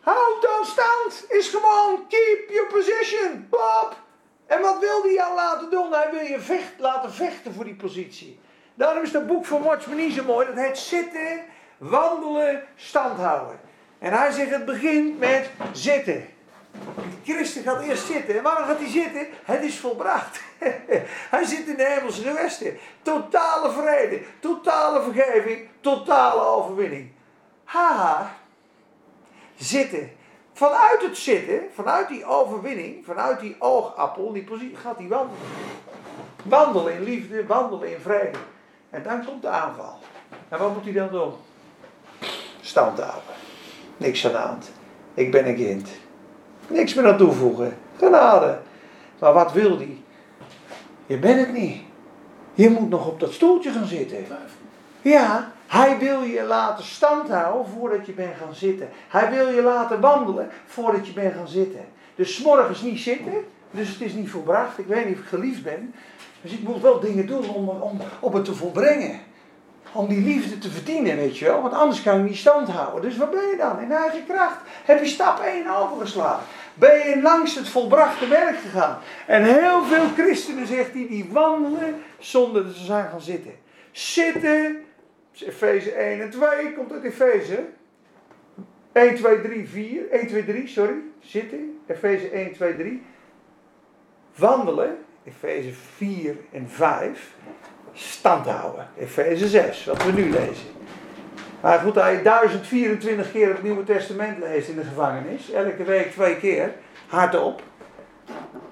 Houd 0.00 0.42
dan 0.42 0.64
stand. 0.64 1.24
Is 1.28 1.48
gewoon 1.48 2.06
keep 2.08 2.50
your 2.50 2.66
position. 2.66 3.46
Bob. 3.50 3.96
En 4.46 4.60
wat 4.60 4.78
wil 4.78 5.02
hij 5.02 5.12
jou 5.12 5.34
laten 5.34 5.70
doen? 5.70 5.92
Hij 5.92 6.08
wil 6.10 6.22
je 6.22 6.40
vecht, 6.40 6.72
laten 6.78 7.12
vechten 7.12 7.54
voor 7.54 7.64
die 7.64 7.74
positie. 7.74 8.40
Daarom 8.74 9.02
is 9.02 9.12
dat 9.12 9.26
boek 9.26 9.44
van 9.44 9.62
Watchman 9.62 9.96
niet 9.96 10.14
zo 10.14 10.24
mooi. 10.24 10.46
Dat 10.46 10.64
heet 10.64 10.78
zitten, 10.78 11.44
wandelen, 11.78 12.62
stand 12.76 13.18
houden. 13.18 13.60
En 13.98 14.12
hij 14.12 14.30
zegt 14.30 14.50
het 14.50 14.64
begint 14.64 15.18
met 15.18 15.50
zitten. 15.72 16.28
De 17.24 17.32
christen 17.32 17.62
gaat 17.62 17.82
eerst 17.82 18.06
zitten. 18.06 18.36
En 18.36 18.42
waarom 18.42 18.64
gaat 18.64 18.78
hij 18.78 18.88
zitten? 18.88 19.26
Het 19.44 19.62
is 19.62 19.78
volbracht. 19.78 20.40
hij 21.34 21.44
zit 21.44 21.66
in 21.66 21.76
de 21.76 21.86
hemelse 21.86 22.22
gewesten. 22.22 22.78
Totale 23.02 23.70
vrede, 23.70 24.22
totale 24.40 25.02
vergeving, 25.02 25.68
totale 25.80 26.40
overwinning. 26.40 27.10
Haha. 27.64 28.36
Zitten. 29.56 30.10
Vanuit 30.52 31.02
het 31.02 31.16
zitten, 31.16 31.60
vanuit 31.74 32.08
die 32.08 32.24
overwinning, 32.24 33.04
vanuit 33.04 33.40
die 33.40 33.56
oogappel, 33.58 34.32
die 34.32 34.44
positie, 34.44 34.76
gaat 34.76 34.98
hij 34.98 35.08
wandelen. 35.08 35.42
Wandelen 36.42 36.94
in 36.94 37.02
liefde, 37.02 37.46
wandelen 37.46 37.90
in 37.90 38.00
vrede. 38.00 38.38
En 38.90 39.02
dan 39.02 39.24
komt 39.24 39.42
de 39.42 39.48
aanval. 39.48 39.98
En 40.48 40.58
wat 40.58 40.74
moet 40.74 40.84
hij 40.84 40.92
dan 40.92 41.08
doen? 41.08 41.32
Stand 42.60 42.98
houden. 43.00 43.34
Niks 43.96 44.26
aan 44.26 44.32
de 44.32 44.38
hand. 44.38 44.70
Ik 45.14 45.30
ben 45.30 45.48
een 45.48 45.56
kind. 45.56 45.88
Niks 46.66 46.94
meer 46.94 47.06
aan 47.06 47.16
toevoegen. 47.16 47.76
Genade. 47.96 48.58
Maar 49.18 49.32
wat 49.32 49.52
wil 49.52 49.76
hij? 49.76 49.98
Je 51.06 51.18
bent 51.18 51.38
het 51.38 51.52
niet. 51.52 51.82
Je 52.54 52.70
moet 52.70 52.88
nog 52.88 53.06
op 53.06 53.20
dat 53.20 53.32
stoeltje 53.32 53.70
gaan 53.70 53.86
zitten. 53.86 54.26
Ja, 55.02 55.52
hij 55.66 55.98
wil 55.98 56.22
je 56.22 56.42
laten 56.42 56.84
stand 56.84 57.28
houden 57.28 57.72
voordat 57.72 58.06
je 58.06 58.12
bent 58.12 58.36
gaan 58.36 58.54
zitten. 58.54 58.88
Hij 59.08 59.30
wil 59.30 59.48
je 59.48 59.62
laten 59.62 60.00
wandelen 60.00 60.48
voordat 60.66 61.06
je 61.06 61.12
bent 61.12 61.34
gaan 61.34 61.48
zitten. 61.48 61.84
Dus 62.14 62.42
morgens 62.42 62.82
niet 62.82 62.98
zitten, 62.98 63.32
dus 63.70 63.88
het 63.88 64.00
is 64.00 64.12
niet 64.12 64.30
volbracht. 64.30 64.78
Ik 64.78 64.86
weet 64.86 65.06
niet 65.06 65.14
of 65.14 65.20
ik 65.20 65.28
geliefd 65.28 65.62
ben. 65.62 65.94
Dus 66.40 66.52
ik 66.52 66.62
moet 66.62 66.80
wel 66.80 67.00
dingen 67.00 67.26
doen 67.26 67.48
om, 67.48 67.68
om, 67.68 68.00
om 68.20 68.34
het 68.34 68.44
te 68.44 68.54
volbrengen. 68.54 69.20
Om 69.96 70.08
die 70.08 70.20
liefde 70.20 70.58
te 70.58 70.70
verdienen, 70.70 71.16
weet 71.16 71.38
je 71.38 71.44
wel. 71.44 71.62
Want 71.62 71.74
anders 71.74 72.02
kan 72.02 72.16
je 72.16 72.22
niet 72.22 72.36
stand 72.36 72.68
houden. 72.68 73.02
Dus 73.02 73.16
waar 73.16 73.28
ben 73.28 73.48
je 73.50 73.56
dan? 73.56 73.80
In 73.80 73.92
eigen 73.92 74.26
kracht. 74.26 74.60
Heb 74.84 74.98
je 75.00 75.06
stap 75.06 75.40
1 75.40 75.76
overgeslagen? 75.76 76.44
Ben 76.74 77.08
je 77.08 77.22
langs 77.22 77.54
het 77.54 77.68
volbrachte 77.68 78.28
werk 78.28 78.56
gegaan? 78.56 78.98
En 79.26 79.44
heel 79.44 79.84
veel 79.84 80.08
christenen, 80.16 80.66
zegt 80.66 80.92
hij, 80.92 81.06
die 81.08 81.28
wandelen 81.32 82.02
zonder 82.18 82.64
dat 82.64 82.74
ze 82.74 82.84
zijn 82.84 83.08
gaan 83.08 83.20
zitten. 83.20 83.52
Zitten, 83.92 84.84
Efeze 85.32 85.90
1 85.90 86.20
en 86.20 86.30
2, 86.30 86.72
komt 86.74 86.92
uit 86.92 87.04
Efeze. 87.04 87.64
1, 88.92 89.14
2, 89.14 89.40
3, 89.40 89.68
4. 89.68 90.10
1, 90.10 90.26
2, 90.26 90.44
3, 90.44 90.68
sorry. 90.68 90.96
Zitten, 91.20 91.78
Efeze 91.86 92.28
1, 92.28 92.52
2, 92.52 92.76
3. 92.76 93.02
Wandelen, 94.34 94.98
Efeze 95.24 95.72
4 95.72 96.36
en 96.52 96.68
5 96.68 97.34
stand 97.96 98.46
houden. 98.46 98.88
Efeze 98.98 99.48
6, 99.48 99.84
wat 99.84 100.04
we 100.04 100.12
nu 100.12 100.30
lezen. 100.30 100.66
Maar 101.60 101.78
goed, 101.78 101.94
hij 101.94 102.22
1024 102.22 103.32
keer 103.32 103.48
het 103.48 103.62
Nieuwe 103.62 103.84
Testament 103.84 104.38
leest 104.38 104.68
in 104.68 104.76
de 104.76 104.84
gevangenis. 104.84 105.50
Elke 105.50 105.84
week 105.84 106.10
twee 106.10 106.36
keer. 106.36 106.72
Hardop. 107.06 107.62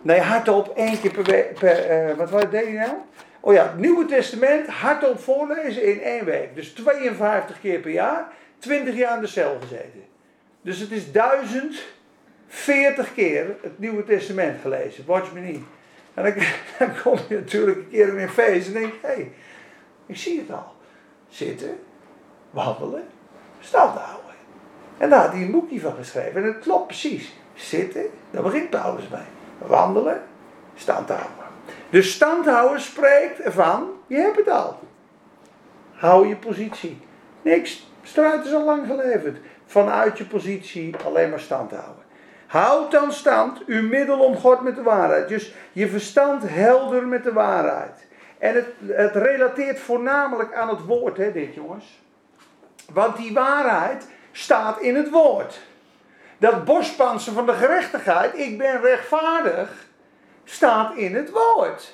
Nee, 0.03 0.21
hardop 0.21 0.77
één 0.77 1.01
keer 1.01 1.11
per 1.11 1.25
week. 1.25 1.63
Uh, 1.63 2.17
wat 2.17 2.31
wat 2.31 2.51
deed 2.51 2.65
hij 2.65 2.73
nou? 2.73 2.93
Oh 3.41 3.53
ja, 3.53 3.63
het 3.63 3.79
Nieuwe 3.79 4.05
Testament 4.05 4.67
hardop 4.67 5.21
voorlezen 5.21 5.85
in 5.85 6.03
één 6.03 6.25
week. 6.25 6.55
Dus 6.55 6.69
52 6.69 7.61
keer 7.61 7.79
per 7.79 7.91
jaar. 7.91 8.29
20 8.59 8.97
jaar 8.97 9.17
in 9.17 9.23
de 9.23 9.27
cel 9.27 9.59
gezeten. 9.61 10.05
Dus 10.61 10.79
het 10.79 10.91
is 10.91 11.13
1040 11.13 13.15
keer 13.15 13.47
het 13.63 13.79
Nieuwe 13.79 14.05
Testament 14.05 14.61
gelezen. 14.61 15.05
Watch 15.07 15.33
me 15.33 15.41
niet. 15.41 15.65
En 16.15 16.25
dan, 16.79 16.89
kom 17.03 17.19
je 17.29 17.35
natuurlijk 17.35 17.77
een 17.77 17.89
keer 17.89 18.09
in 18.09 18.19
een 18.19 18.29
feest 18.29 18.67
en 18.67 18.73
denk 18.73 18.93
hé, 19.03 19.09
hey, 19.09 19.33
ik 20.07 20.17
zie 20.17 20.39
het 20.39 20.51
al. 20.51 20.73
Zitten, 21.29 21.79
wandelen, 22.51 23.05
stand 23.61 23.99
houden. 23.99 24.35
En 24.99 25.11
daar 25.11 25.21
had 25.21 25.33
hij 25.33 25.43
een 25.43 25.51
boekje 25.51 25.81
van 25.81 25.95
geschreven. 25.95 26.43
En 26.43 26.47
het 26.47 26.59
klopt 26.59 26.87
precies. 26.87 27.35
Zitten, 27.55 28.05
daar 28.31 28.43
begint 28.43 28.71
Paulus 28.71 29.09
bij. 29.09 29.27
Wandelen, 29.59 30.23
stand 30.75 31.09
houden. 31.09 31.45
Dus 31.91 32.13
stand 32.13 32.47
houden 32.47 32.81
spreekt 32.81 33.41
ervan, 33.41 33.91
je 34.07 34.17
hebt 34.17 34.37
het 34.37 34.49
al. 34.49 34.79
Hou 35.93 36.29
je 36.29 36.37
positie. 36.37 36.99
Niks, 37.43 37.91
strijd 38.03 38.45
is 38.45 38.53
al 38.53 38.65
lang 38.65 38.87
geleverd. 38.87 39.39
Vanuit 39.67 40.19
je 40.19 40.25
positie 40.25 40.95
alleen 41.05 41.31
maar 41.31 41.41
stand 41.41 41.71
houden. 41.71 42.04
Houd 42.47 42.91
dan 42.91 43.13
stand, 43.13 43.65
uw 43.67 43.83
middel 43.83 44.19
omgord 44.19 44.61
met 44.61 44.77
de 44.77 44.83
waarheid. 44.83 45.29
Dus 45.29 45.55
je 45.73 45.89
verstand 45.89 46.43
helder 46.47 47.07
met 47.07 47.25
de 47.25 47.33
waarheid. 47.33 48.07
En 48.39 48.55
het, 48.55 48.67
het 48.87 49.17
relateert 49.17 49.81
voornamelijk 49.81 50.55
aan 50.55 50.69
het 50.69 50.85
woord, 50.85 51.17
hè, 51.17 51.33
dit 51.33 51.55
jongens. 51.55 52.03
Want 52.93 53.17
die 53.17 53.33
waarheid 53.33 54.07
staat 54.33 54.81
in 54.81 54.97
het 54.97 55.11
woord. 55.11 55.61
Dat 56.39 56.65
borstpanzer 56.65 57.33
van 57.33 57.47
de 57.47 57.53
gerechtigheid, 57.53 58.39
ik 58.39 58.59
ben 58.59 58.81
rechtvaardig, 58.81 59.87
staat 60.45 60.95
in 60.95 61.15
het 61.15 61.31
woord. 61.31 61.93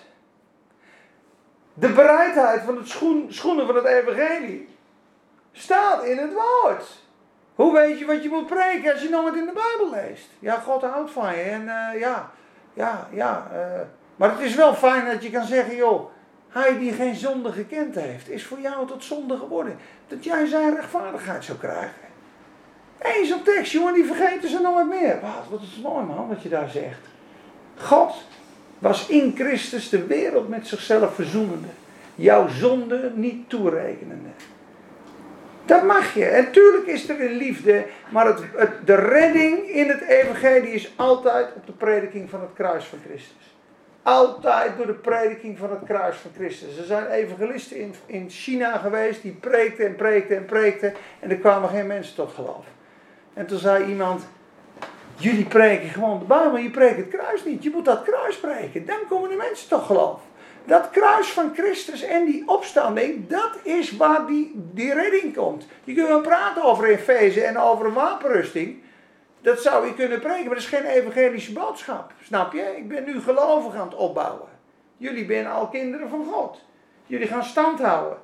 De 1.75 1.89
bereidheid 1.89 2.63
van 2.63 2.77
het 2.77 2.89
schoen, 2.89 3.27
schoenen 3.33 3.67
van 3.67 3.75
het 3.75 3.85
evangelie 3.85 4.69
staat 5.53 6.05
in 6.05 6.19
het 6.19 6.33
woord. 6.33 7.00
Hoe 7.61 7.73
weet 7.73 7.99
je 7.99 8.05
wat 8.07 8.23
je 8.23 8.29
moet 8.29 8.47
preken 8.47 8.93
als 8.93 9.03
je 9.03 9.09
nooit 9.09 9.35
in 9.35 9.47
de 9.47 9.53
Bijbel 9.53 10.01
leest? 10.01 10.29
Ja, 10.39 10.55
God 10.55 10.83
houdt 10.83 11.11
van 11.11 11.37
je. 11.37 11.43
En 11.43 11.63
uh, 11.63 12.01
ja, 12.01 12.31
ja, 12.75 13.09
ja. 13.13 13.51
Uh, 13.53 13.81
maar 14.17 14.31
het 14.31 14.41
is 14.41 14.55
wel 14.55 14.75
fijn 14.75 15.07
dat 15.07 15.23
je 15.23 15.31
kan 15.31 15.47
zeggen, 15.47 15.77
joh, 15.77 16.11
hij 16.49 16.79
die 16.79 16.93
geen 16.93 17.15
zonde 17.15 17.53
gekend 17.53 17.95
heeft, 17.95 18.31
is 18.31 18.47
voor 18.47 18.61
jou 18.61 18.87
tot 18.87 19.05
zonde 19.05 19.37
geworden. 19.37 19.77
Dat 20.09 20.25
jij 20.25 20.47
zijn 20.47 20.75
rechtvaardigheid 20.75 21.45
zou 21.45 21.59
krijgen. 21.59 22.09
Eén 22.99 23.27
zo'n 23.27 23.43
tekst, 23.43 23.73
jongen, 23.73 23.95
die 23.95 24.05
vergeten 24.05 24.49
ze 24.49 24.61
nooit 24.61 24.89
meer. 24.89 25.19
Wat, 25.21 25.49
wat 25.51 25.61
is 25.63 25.81
mooi 25.83 26.05
man, 26.05 26.29
wat 26.29 26.43
je 26.43 26.49
daar 26.49 26.71
zegt. 26.71 27.01
God 27.77 28.15
was 28.79 29.07
in 29.07 29.33
Christus 29.37 29.89
de 29.89 30.07
wereld 30.07 30.49
met 30.49 30.67
zichzelf 30.67 31.15
verzoenende. 31.15 31.69
Jouw 32.15 32.49
zonde 32.49 33.13
niet 33.15 33.49
toerekenende. 33.49 34.29
Dat 35.65 35.83
mag 35.83 36.15
je. 36.15 36.25
En 36.25 36.53
tuurlijk 36.53 36.87
is 36.87 37.09
er 37.09 37.21
een 37.21 37.37
liefde, 37.37 37.85
maar 38.09 38.27
het, 38.27 38.41
de 38.85 38.95
redding 38.95 39.69
in 39.69 39.89
het 39.89 40.01
evangelie 40.01 40.73
is 40.73 40.93
altijd 40.97 41.55
op 41.55 41.67
de 41.67 41.73
prediking 41.73 42.31
van 42.31 42.41
het 42.41 42.51
kruis 42.55 42.85
van 42.85 42.99
Christus. 43.05 43.55
Altijd 44.03 44.77
door 44.77 44.87
de 44.87 44.93
prediking 44.93 45.59
van 45.59 45.71
het 45.71 45.81
kruis 45.85 46.17
van 46.17 46.31
Christus. 46.35 46.79
Er 46.79 46.85
zijn 46.85 47.07
evangelisten 47.07 47.77
in, 47.77 47.95
in 48.07 48.31
China 48.31 48.77
geweest 48.77 49.23
die 49.23 49.33
preekten 49.33 49.87
en 49.87 49.97
preekten 49.97 50.37
en 50.37 50.45
preekten 50.45 50.95
en 51.21 51.31
er 51.31 51.37
kwamen 51.37 51.69
geen 51.69 51.87
mensen 51.87 52.15
tot 52.15 52.33
geloof. 52.33 52.67
En 53.35 53.47
toen 53.47 53.59
zei 53.59 53.85
iemand, 53.85 54.23
jullie 55.15 55.45
preken 55.45 55.89
gewoon 55.89 56.19
de 56.19 56.25
maar 56.27 56.63
je 56.63 56.71
preekt 56.71 56.97
het 56.97 57.09
kruis 57.09 57.45
niet. 57.45 57.63
Je 57.63 57.71
moet 57.71 57.85
dat 57.85 58.03
kruis 58.03 58.37
preken, 58.37 58.87
dan 58.87 58.99
komen 59.09 59.29
de 59.29 59.37
mensen 59.37 59.69
tot 59.69 59.83
geloof. 59.83 60.21
Dat 60.65 60.91
kruis 60.91 61.33
van 61.33 61.53
Christus 61.55 62.03
en 62.03 62.25
die 62.25 62.49
opstanding, 62.49 63.29
dat 63.29 63.59
is 63.63 63.97
waar 63.97 64.27
die, 64.27 64.53
die 64.55 64.95
redding 64.95 65.37
komt. 65.37 65.67
Je 65.85 65.95
kunt 65.95 66.09
wel 66.09 66.21
praten 66.21 66.63
over 66.63 66.89
Efeze 66.89 67.43
en 67.43 67.59
over 67.59 67.93
wapenrusting. 67.93 68.83
Dat 69.41 69.61
zou 69.61 69.87
je 69.87 69.95
kunnen 69.95 70.21
preken, 70.21 70.45
maar 70.45 70.55
dat 70.55 70.63
is 70.63 70.69
geen 70.69 70.85
evangelische 70.85 71.53
boodschap. 71.53 72.13
Snap 72.23 72.53
je? 72.53 72.77
Ik 72.77 72.89
ben 72.89 73.05
nu 73.05 73.21
gelovig 73.21 73.75
aan 73.75 73.89
het 73.89 73.97
opbouwen. 73.97 74.49
Jullie 74.97 75.27
zijn 75.27 75.47
al 75.47 75.69
kinderen 75.69 76.09
van 76.09 76.25
God. 76.33 76.61
Jullie 77.07 77.27
gaan 77.27 77.45
stand 77.45 77.81
houden. 77.81 78.19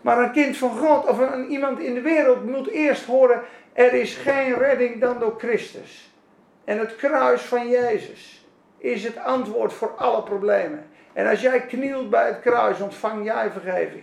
Maar 0.00 0.18
een 0.18 0.32
kind 0.32 0.56
van 0.56 0.78
God 0.78 1.06
of 1.06 1.18
een, 1.18 1.50
iemand 1.50 1.78
in 1.78 1.94
de 1.94 2.00
wereld 2.00 2.44
moet 2.44 2.68
eerst 2.68 3.04
horen: 3.04 3.42
er 3.72 3.92
is 3.92 4.16
geen 4.16 4.54
redding 4.54 5.00
dan 5.00 5.18
door 5.18 5.34
Christus. 5.38 6.10
En 6.64 6.78
het 6.78 6.96
kruis 6.96 7.42
van 7.42 7.68
Jezus 7.68 8.46
is 8.78 9.04
het 9.04 9.18
antwoord 9.18 9.72
voor 9.72 9.94
alle 9.96 10.22
problemen. 10.22 10.89
En 11.12 11.26
als 11.26 11.40
jij 11.40 11.60
knielt 11.60 12.10
bij 12.10 12.26
het 12.26 12.40
kruis, 12.40 12.80
ontvang 12.80 13.24
jij 13.24 13.50
vergeving. 13.50 14.02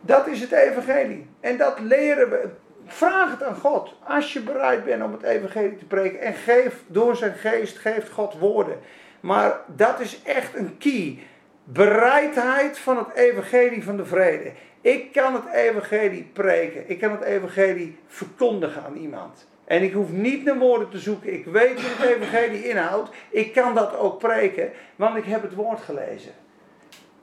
Dat 0.00 0.26
is 0.26 0.40
het 0.40 0.52
evangelie. 0.52 1.30
En 1.40 1.56
dat 1.56 1.80
leren 1.80 2.30
we. 2.30 2.48
Vraag 2.86 3.30
het 3.30 3.42
aan 3.42 3.54
God. 3.54 3.94
Als 4.04 4.32
je 4.32 4.40
bereid 4.40 4.84
bent 4.84 5.02
om 5.02 5.12
het 5.12 5.22
evangelie 5.22 5.76
te 5.76 5.84
preken. 5.84 6.20
En 6.20 6.34
geef 6.34 6.82
door 6.86 7.16
zijn 7.16 7.34
geest, 7.34 7.78
geeft 7.78 8.10
God 8.10 8.38
woorden. 8.38 8.78
Maar 9.20 9.60
dat 9.66 10.00
is 10.00 10.22
echt 10.22 10.54
een 10.54 10.78
key. 10.78 11.18
Bereidheid 11.64 12.78
van 12.78 12.98
het 12.98 13.14
evangelie 13.14 13.84
van 13.84 13.96
de 13.96 14.04
vrede. 14.04 14.52
Ik 14.80 15.12
kan 15.12 15.34
het 15.34 15.52
evangelie 15.52 16.30
preken. 16.32 16.90
Ik 16.90 16.98
kan 16.98 17.10
het 17.10 17.22
evangelie 17.22 17.98
verkondigen 18.06 18.84
aan 18.84 18.96
iemand. 18.96 19.46
En 19.68 19.82
ik 19.82 19.92
hoef 19.92 20.10
niet 20.10 20.44
naar 20.44 20.58
woorden 20.58 20.88
te 20.88 20.98
zoeken. 20.98 21.32
Ik 21.32 21.44
weet 21.44 21.74
wat 21.74 21.90
het 21.96 22.16
evangelie 22.16 22.68
inhoudt. 22.68 23.10
Ik 23.30 23.52
kan 23.52 23.74
dat 23.74 23.96
ook 23.96 24.18
preken, 24.18 24.70
want 24.96 25.16
ik 25.16 25.24
heb 25.24 25.42
het 25.42 25.54
woord 25.54 25.80
gelezen. 25.80 26.32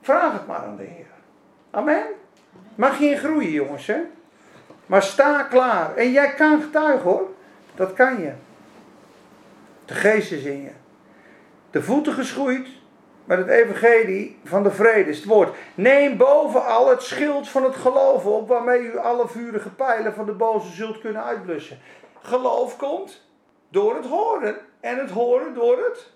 Vraag 0.00 0.32
het 0.32 0.46
maar 0.46 0.58
aan 0.58 0.76
de 0.76 0.82
Heer. 0.82 1.06
Amen. 1.70 2.04
Mag 2.74 2.98
je 2.98 3.06
in 3.06 3.18
groeien, 3.18 3.50
jongens, 3.50 3.86
hè? 3.86 3.98
Maar 4.86 5.02
sta 5.02 5.42
klaar. 5.42 5.96
En 5.96 6.12
jij 6.12 6.34
kan 6.34 6.62
getuigen, 6.62 7.10
hoor. 7.10 7.30
Dat 7.74 7.92
kan 7.92 8.20
je. 8.20 8.32
De 9.84 9.94
geest 9.94 10.32
is 10.32 10.42
in 10.42 10.62
je. 10.62 10.72
De 11.70 11.82
voeten 11.82 12.12
geschoeid 12.12 12.68
met 13.24 13.38
het 13.38 13.48
evangelie 13.48 14.38
van 14.44 14.62
de 14.62 14.70
vrede 14.70 15.10
is 15.10 15.16
het 15.16 15.26
woord. 15.26 15.56
Neem 15.74 16.16
bovenal 16.16 16.88
het 16.88 17.02
schild 17.02 17.48
van 17.48 17.64
het 17.64 17.76
geloven 17.76 18.30
op, 18.30 18.48
waarmee 18.48 18.80
u 18.80 18.98
alle 18.98 19.28
vurige 19.28 19.70
pijlen 19.70 20.14
van 20.14 20.26
de 20.26 20.32
boze 20.32 20.72
zult 20.72 21.00
kunnen 21.00 21.24
uitblussen. 21.24 21.78
Geloof 22.26 22.76
komt 22.76 23.22
door 23.68 23.94
het 23.94 24.06
horen. 24.06 24.56
En 24.80 24.98
het 24.98 25.10
horen 25.10 25.54
door 25.54 25.76
het 25.76 26.10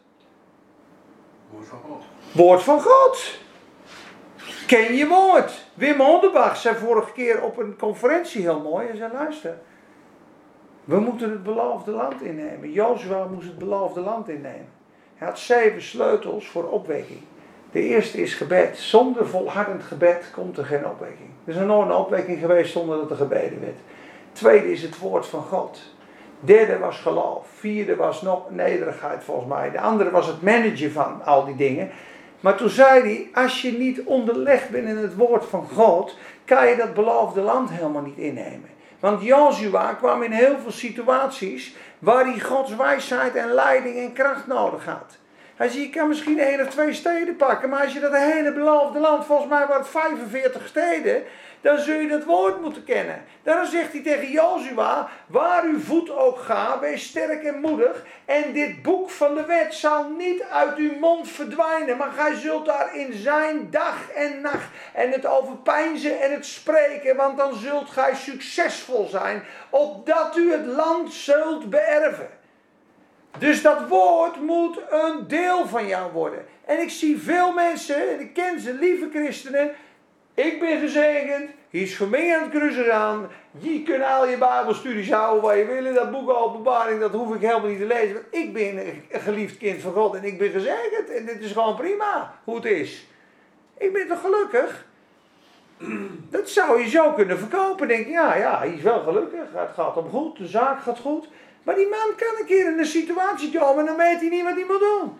Woord 1.51 1.67
van 1.67 1.79
God. 1.79 2.03
woord 2.33 2.63
van 2.63 2.81
God. 2.81 3.39
Ken 4.67 4.95
je 4.95 5.07
woord. 5.07 5.67
Wim 5.75 6.01
Hondenbach 6.01 6.57
zei 6.57 6.77
vorige 6.77 7.13
keer 7.13 7.43
op 7.43 7.59
een 7.59 7.77
conferentie 7.77 8.41
heel 8.41 8.61
mooi. 8.61 8.87
Hij 8.87 8.97
zei 8.97 9.13
luister. 9.13 9.59
We 10.85 11.01
moeten 11.01 11.31
het 11.31 11.43
beloofde 11.43 11.91
land 11.91 12.23
innemen. 12.23 12.73
Jozua 12.73 13.25
moest 13.25 13.47
het 13.47 13.59
beloofde 13.59 14.01
land 14.01 14.29
innemen. 14.29 14.69
Hij 15.15 15.29
had 15.29 15.39
zeven 15.39 15.83
sleutels 15.83 16.49
voor 16.49 16.65
opwekking. 16.65 17.21
De 17.73 17.81
eerste 17.81 18.23
is 18.23 18.35
gebed. 18.35 18.79
Zonder 18.79 19.27
volhardend 19.27 19.83
gebed 19.83 20.31
komt 20.35 20.59
er 20.59 20.65
geen 20.65 20.87
opwekking. 20.87 21.29
Er 21.45 21.55
is 21.55 21.61
nog 21.61 21.85
een 21.85 21.93
opwekking 21.93 22.39
geweest 22.39 22.73
zonder 22.73 22.97
dat 22.97 23.11
er 23.11 23.17
gebeden 23.17 23.61
werd. 23.61 23.79
Tweede 24.33 24.73
is 24.73 24.83
het 24.83 24.99
woord 24.99 25.27
van 25.27 25.43
God. 25.43 25.81
Derde 26.41 26.79
was 26.79 26.99
geloof. 26.99 27.47
Vierde 27.59 27.97
was 27.97 28.23
nog 28.23 28.51
nederigheid 28.51 29.25
volgens 29.25 29.49
mij. 29.49 29.71
De 29.71 29.81
andere 29.81 30.11
was 30.11 30.27
het 30.27 30.43
managen 30.43 30.93
van 30.93 31.25
al 31.25 31.45
die 31.45 31.57
dingen. 31.57 31.91
Maar 32.41 32.57
toen 32.57 32.69
zei 32.69 33.01
hij, 33.01 33.43
als 33.43 33.63
je 33.63 33.73
niet 33.73 34.03
onderlegd 34.05 34.71
bent 34.71 34.89
in 34.89 34.97
het 34.97 35.17
woord 35.17 35.45
van 35.45 35.69
God, 35.75 36.17
kan 36.45 36.69
je 36.69 36.77
dat 36.77 36.95
beloofde 36.95 37.41
land 37.41 37.71
helemaal 37.71 38.03
niet 38.03 38.19
innemen. 38.19 38.69
Want 39.01 39.23
Jozua 39.23 39.93
kwam 39.93 40.23
in 40.23 40.33
heel 40.33 40.59
veel 40.63 40.73
situaties 40.73 41.77
waar 41.99 42.25
hij 42.25 42.41
Gods 42.41 42.77
wijsheid 42.77 43.35
en 43.35 43.53
leiding 43.53 43.97
en 43.97 44.13
kracht 44.13 44.47
nodig 44.47 44.85
had. 44.85 45.19
Hij 45.61 45.69
zei, 45.69 45.83
je 45.83 45.91
kan 45.91 46.09
misschien 46.09 46.39
één 46.39 46.61
of 46.61 46.69
twee 46.69 46.93
steden 46.93 47.37
pakken, 47.37 47.69
maar 47.69 47.83
als 47.83 47.93
je 47.93 48.01
dat 48.01 48.17
hele 48.17 48.53
beloofde 48.53 48.99
land, 48.99 49.25
volgens 49.25 49.49
mij 49.49 49.67
het 49.69 49.89
45 49.89 50.67
steden, 50.67 51.23
dan 51.61 51.79
zul 51.79 51.99
je 52.01 52.09
dat 52.09 52.25
woord 52.25 52.61
moeten 52.61 52.85
kennen. 52.85 53.25
Daarom 53.43 53.67
zegt 53.67 53.93
hij 53.93 54.03
tegen 54.03 54.31
Jozua, 54.31 55.09
waar 55.27 55.65
uw 55.65 55.81
voet 55.81 56.11
ook 56.11 56.39
gaat, 56.39 56.81
wees 56.81 57.05
sterk 57.05 57.43
en 57.43 57.61
moedig. 57.61 58.05
En 58.25 58.53
dit 58.53 58.83
boek 58.83 59.11
van 59.11 59.35
de 59.35 59.45
wet 59.45 59.75
zal 59.75 60.09
niet 60.09 60.43
uit 60.43 60.77
uw 60.77 60.99
mond 60.99 61.29
verdwijnen, 61.29 61.97
maar 61.97 62.13
gij 62.13 62.35
zult 62.35 62.67
daar 62.67 62.97
in 62.97 63.13
zijn 63.13 63.71
dag 63.71 64.11
en 64.11 64.41
nacht 64.41 64.69
en 64.95 65.11
het 65.11 65.27
overpeinzen 65.27 66.21
en 66.21 66.33
het 66.33 66.47
spreken, 66.47 67.17
want 67.17 67.37
dan 67.37 67.55
zult 67.55 67.91
gij 67.91 68.15
succesvol 68.15 69.09
zijn, 69.09 69.43
opdat 69.71 70.37
u 70.37 70.53
het 70.53 70.67
land 70.67 71.13
zult 71.13 71.71
beërven. 71.71 72.40
Dus 73.39 73.63
dat 73.63 73.89
woord 73.89 74.41
moet 74.41 74.81
een 74.91 75.29
deel 75.29 75.67
van 75.67 75.87
jou 75.87 76.13
worden. 76.13 76.45
En 76.65 76.81
ik 76.81 76.91
zie 76.91 77.21
veel 77.21 77.53
mensen, 77.53 78.11
en 78.11 78.21
ik 78.21 78.33
ken 78.33 78.61
ze, 78.61 78.75
lieve 78.75 79.09
christenen. 79.13 79.71
Ik 80.35 80.61
ben 80.61 80.81
gezegend, 80.81 81.51
hij 81.71 81.81
is 81.81 81.99
mij 81.99 82.37
aan 82.37 82.43
het 82.43 82.51
kruisen 82.51 82.95
aan. 82.95 83.29
Je 83.59 83.83
kunt 83.83 84.05
al 84.05 84.29
je 84.29 84.39
bijbelstudies 84.39 85.11
houden 85.11 85.43
waar 85.43 85.57
je 85.57 85.65
wil. 85.65 85.95
Dat 85.95 86.11
boek 86.11 86.31
openbaring, 86.31 87.01
dat 87.01 87.13
hoef 87.13 87.35
ik 87.35 87.41
helemaal 87.41 87.69
niet 87.69 87.79
te 87.79 87.87
lezen. 87.87 88.13
Want 88.13 88.27
ik 88.31 88.53
ben 88.53 88.79
een 88.79 89.21
geliefd 89.21 89.59
kind 89.59 89.81
van 89.81 89.93
God 89.93 90.15
en 90.15 90.25
ik 90.25 90.39
ben 90.39 90.51
gezegend. 90.51 91.11
En 91.11 91.27
dit 91.27 91.41
is 91.41 91.53
gewoon 91.53 91.77
prima, 91.77 92.35
hoe 92.45 92.57
het 92.57 92.65
is. 92.65 93.07
Ik 93.79 93.93
ben 93.93 94.09
toch 94.09 94.21
gelukkig? 94.21 94.87
Dat 96.31 96.49
zou 96.49 96.81
je 96.81 96.89
zo 96.89 97.13
kunnen 97.13 97.39
verkopen. 97.39 97.89
Denk 97.89 98.07
je, 98.07 98.13
ja, 98.13 98.37
ja, 98.37 98.59
hij 98.59 98.71
is 98.71 98.83
wel 98.83 99.03
gelukkig. 99.03 99.49
Het 99.53 99.71
gaat 99.75 99.95
hem 99.95 100.09
goed, 100.09 100.37
de 100.37 100.47
zaak 100.47 100.83
gaat 100.83 100.99
goed. 100.99 101.29
Maar 101.63 101.75
die 101.75 101.89
man 101.89 102.15
kan 102.17 102.35
een 102.39 102.47
keer 102.47 102.67
in 102.67 102.79
een 102.79 102.87
situatie 102.87 103.59
komen 103.59 103.79
en 103.79 103.87
dan 103.87 103.97
weet 103.97 104.21
hij 104.21 104.29
niet 104.29 104.45
wat 104.45 104.55
hij 104.55 104.65
moet 104.69 104.81
doen. 104.81 105.19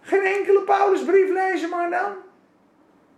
Geen 0.00 0.22
enkele 0.22 0.60
Paulusbrief 0.60 1.30
lezen 1.30 1.68
maar 1.68 1.90
dan. 1.90 2.12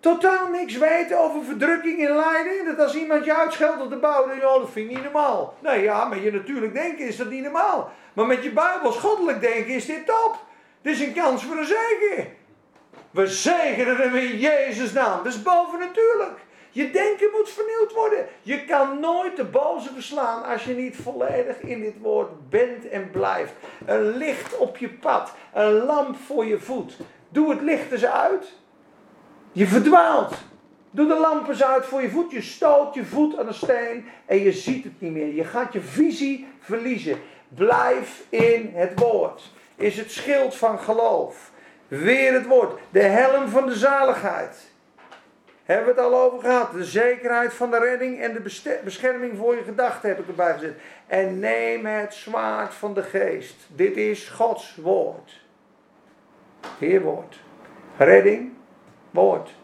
Totaal 0.00 0.48
niks 0.48 0.76
weten 0.76 1.18
over 1.18 1.44
verdrukking 1.44 1.98
in 1.98 2.16
lijden. 2.16 2.64
Dat 2.64 2.78
als 2.78 2.94
iemand 2.94 3.24
je 3.24 3.36
uitscheldt 3.36 3.82
op 3.82 3.90
de 3.90 3.96
bouw, 3.96 4.26
dan 4.26 4.36
oh, 4.36 4.60
dat 4.60 4.70
vind 4.70 4.90
ik 4.90 4.94
niet 4.94 5.04
normaal. 5.04 5.54
Nee, 5.58 5.82
ja, 5.82 6.04
met 6.04 6.22
je 6.22 6.32
natuurlijk 6.32 6.74
denken 6.74 7.06
is 7.06 7.16
dat 7.16 7.30
niet 7.30 7.42
normaal. 7.42 7.92
Maar 8.12 8.26
met 8.26 8.42
je 8.42 8.52
Bijbels 8.52 8.96
goddelijk 8.96 9.40
denken 9.40 9.74
is 9.74 9.86
dit 9.86 10.06
top. 10.06 10.38
Dit 10.82 10.92
is 10.92 11.00
een 11.00 11.14
kans 11.14 11.44
voor 11.44 11.56
een 11.56 11.64
zegen. 11.64 12.26
We 13.10 13.26
zegenen 13.26 13.96
hem 13.96 14.14
in 14.14 14.38
Jezus' 14.38 14.92
naam. 14.92 15.22
Dat 15.22 15.32
is 15.32 15.42
bovennatuurlijk. 15.42 16.38
Je 16.74 16.90
denken 16.90 17.28
moet 17.32 17.48
vernieuwd 17.48 17.92
worden. 17.92 18.26
Je 18.42 18.64
kan 18.64 19.00
nooit 19.00 19.36
de 19.36 19.44
boze 19.44 19.92
verslaan 19.92 20.44
als 20.44 20.64
je 20.64 20.74
niet 20.74 20.96
volledig 20.96 21.60
in 21.60 21.80
dit 21.80 21.94
woord 22.00 22.50
bent 22.50 22.88
en 22.88 23.10
blijft. 23.10 23.52
Een 23.86 24.16
licht 24.16 24.56
op 24.56 24.76
je 24.76 24.88
pad, 24.88 25.32
een 25.54 25.72
lamp 25.72 26.16
voor 26.16 26.44
je 26.44 26.58
voet. 26.58 26.96
Doe 27.28 27.50
het 27.50 27.60
licht 27.60 27.92
eens 27.92 28.04
uit. 28.04 28.52
Je 29.52 29.66
verdwaalt. 29.66 30.34
Doe 30.90 31.06
de 31.06 31.18
lamp 31.18 31.48
eens 31.48 31.64
uit 31.64 31.86
voor 31.86 32.02
je 32.02 32.10
voet. 32.10 32.30
Je 32.30 32.42
stoot 32.42 32.94
je 32.94 33.04
voet 33.04 33.38
aan 33.38 33.46
de 33.46 33.52
steen 33.52 34.06
en 34.26 34.38
je 34.38 34.52
ziet 34.52 34.84
het 34.84 35.00
niet 35.00 35.12
meer. 35.12 35.34
Je 35.34 35.44
gaat 35.44 35.72
je 35.72 35.80
visie 35.80 36.48
verliezen. 36.60 37.20
Blijf 37.48 38.24
in 38.28 38.70
het 38.74 38.98
woord. 38.98 39.50
Is 39.76 39.96
het 39.96 40.10
schild 40.10 40.54
van 40.54 40.78
geloof. 40.78 41.50
Weer 41.88 42.32
het 42.32 42.46
woord. 42.46 42.80
De 42.90 43.02
helm 43.02 43.48
van 43.48 43.66
de 43.66 43.76
zaligheid. 43.76 44.71
Hebben 45.64 45.94
we 45.94 46.00
het 46.00 46.10
al 46.10 46.20
over 46.20 46.40
gehad. 46.40 46.72
De 46.72 46.84
zekerheid 46.84 47.54
van 47.54 47.70
de 47.70 47.78
redding 47.78 48.20
en 48.20 48.32
de 48.32 48.80
bescherming 48.84 49.36
voor 49.36 49.56
je 49.56 49.62
gedachten 49.62 50.08
heb 50.08 50.18
ik 50.18 50.28
erbij 50.28 50.52
gezet. 50.52 50.74
En 51.06 51.38
neem 51.38 51.86
het 51.86 52.14
zwaard 52.14 52.74
van 52.74 52.94
de 52.94 53.02
geest. 53.02 53.56
Dit 53.68 53.96
is 53.96 54.28
Gods 54.28 54.76
woord. 54.76 55.40
Heer 56.78 57.00
woord. 57.00 57.36
Redding, 57.96 58.52
woord. 59.10 59.54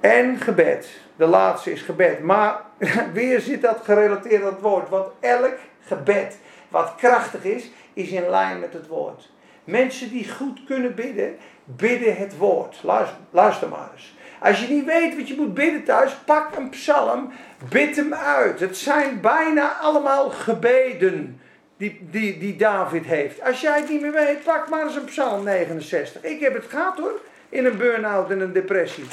En 0.00 0.36
gebed. 0.36 1.00
De 1.16 1.26
laatste 1.26 1.72
is 1.72 1.82
gebed. 1.82 2.20
Maar 2.20 2.62
weer 3.12 3.40
zit 3.40 3.62
dat 3.62 3.80
gerelateerd 3.84 4.42
aan 4.42 4.52
het 4.52 4.60
woord. 4.60 4.88
Want 4.88 5.08
elk 5.20 5.56
gebed 5.80 6.38
wat 6.68 6.94
krachtig 6.96 7.44
is, 7.44 7.70
is 7.92 8.10
in 8.10 8.28
lijn 8.28 8.60
met 8.60 8.72
het 8.72 8.86
woord. 8.86 9.30
Mensen 9.64 10.10
die 10.10 10.30
goed 10.30 10.64
kunnen 10.64 10.94
bidden, 10.94 11.36
bidden 11.64 12.16
het 12.16 12.36
woord. 12.36 12.82
Luister, 12.82 13.18
luister 13.30 13.68
maar 13.68 13.88
eens. 13.92 14.16
Als 14.40 14.60
je 14.60 14.74
niet 14.74 14.84
weet 14.84 15.16
wat 15.16 15.28
je 15.28 15.36
moet 15.36 15.54
bidden 15.54 15.84
thuis, 15.84 16.12
pak 16.24 16.56
een 16.56 16.68
psalm, 16.68 17.32
bid 17.68 17.96
hem 17.96 18.14
uit. 18.14 18.60
Het 18.60 18.76
zijn 18.76 19.20
bijna 19.20 19.72
allemaal 19.72 20.30
gebeden 20.30 21.40
die, 21.76 22.08
die, 22.10 22.38
die 22.38 22.56
David 22.56 23.04
heeft. 23.04 23.42
Als 23.42 23.60
jij 23.60 23.80
het 23.80 23.88
niet 23.88 24.00
meer 24.00 24.12
weet, 24.12 24.42
pak 24.44 24.68
maar 24.68 24.84
eens 24.84 24.96
een 24.96 25.04
psalm 25.04 25.44
69. 25.44 26.22
Ik 26.22 26.40
heb 26.40 26.54
het 26.54 26.64
gehad 26.68 26.98
hoor, 26.98 27.20
in 27.48 27.64
een 27.64 27.76
burn-out 27.76 28.30
en 28.30 28.40
een 28.40 28.52
depressie. 28.52 29.04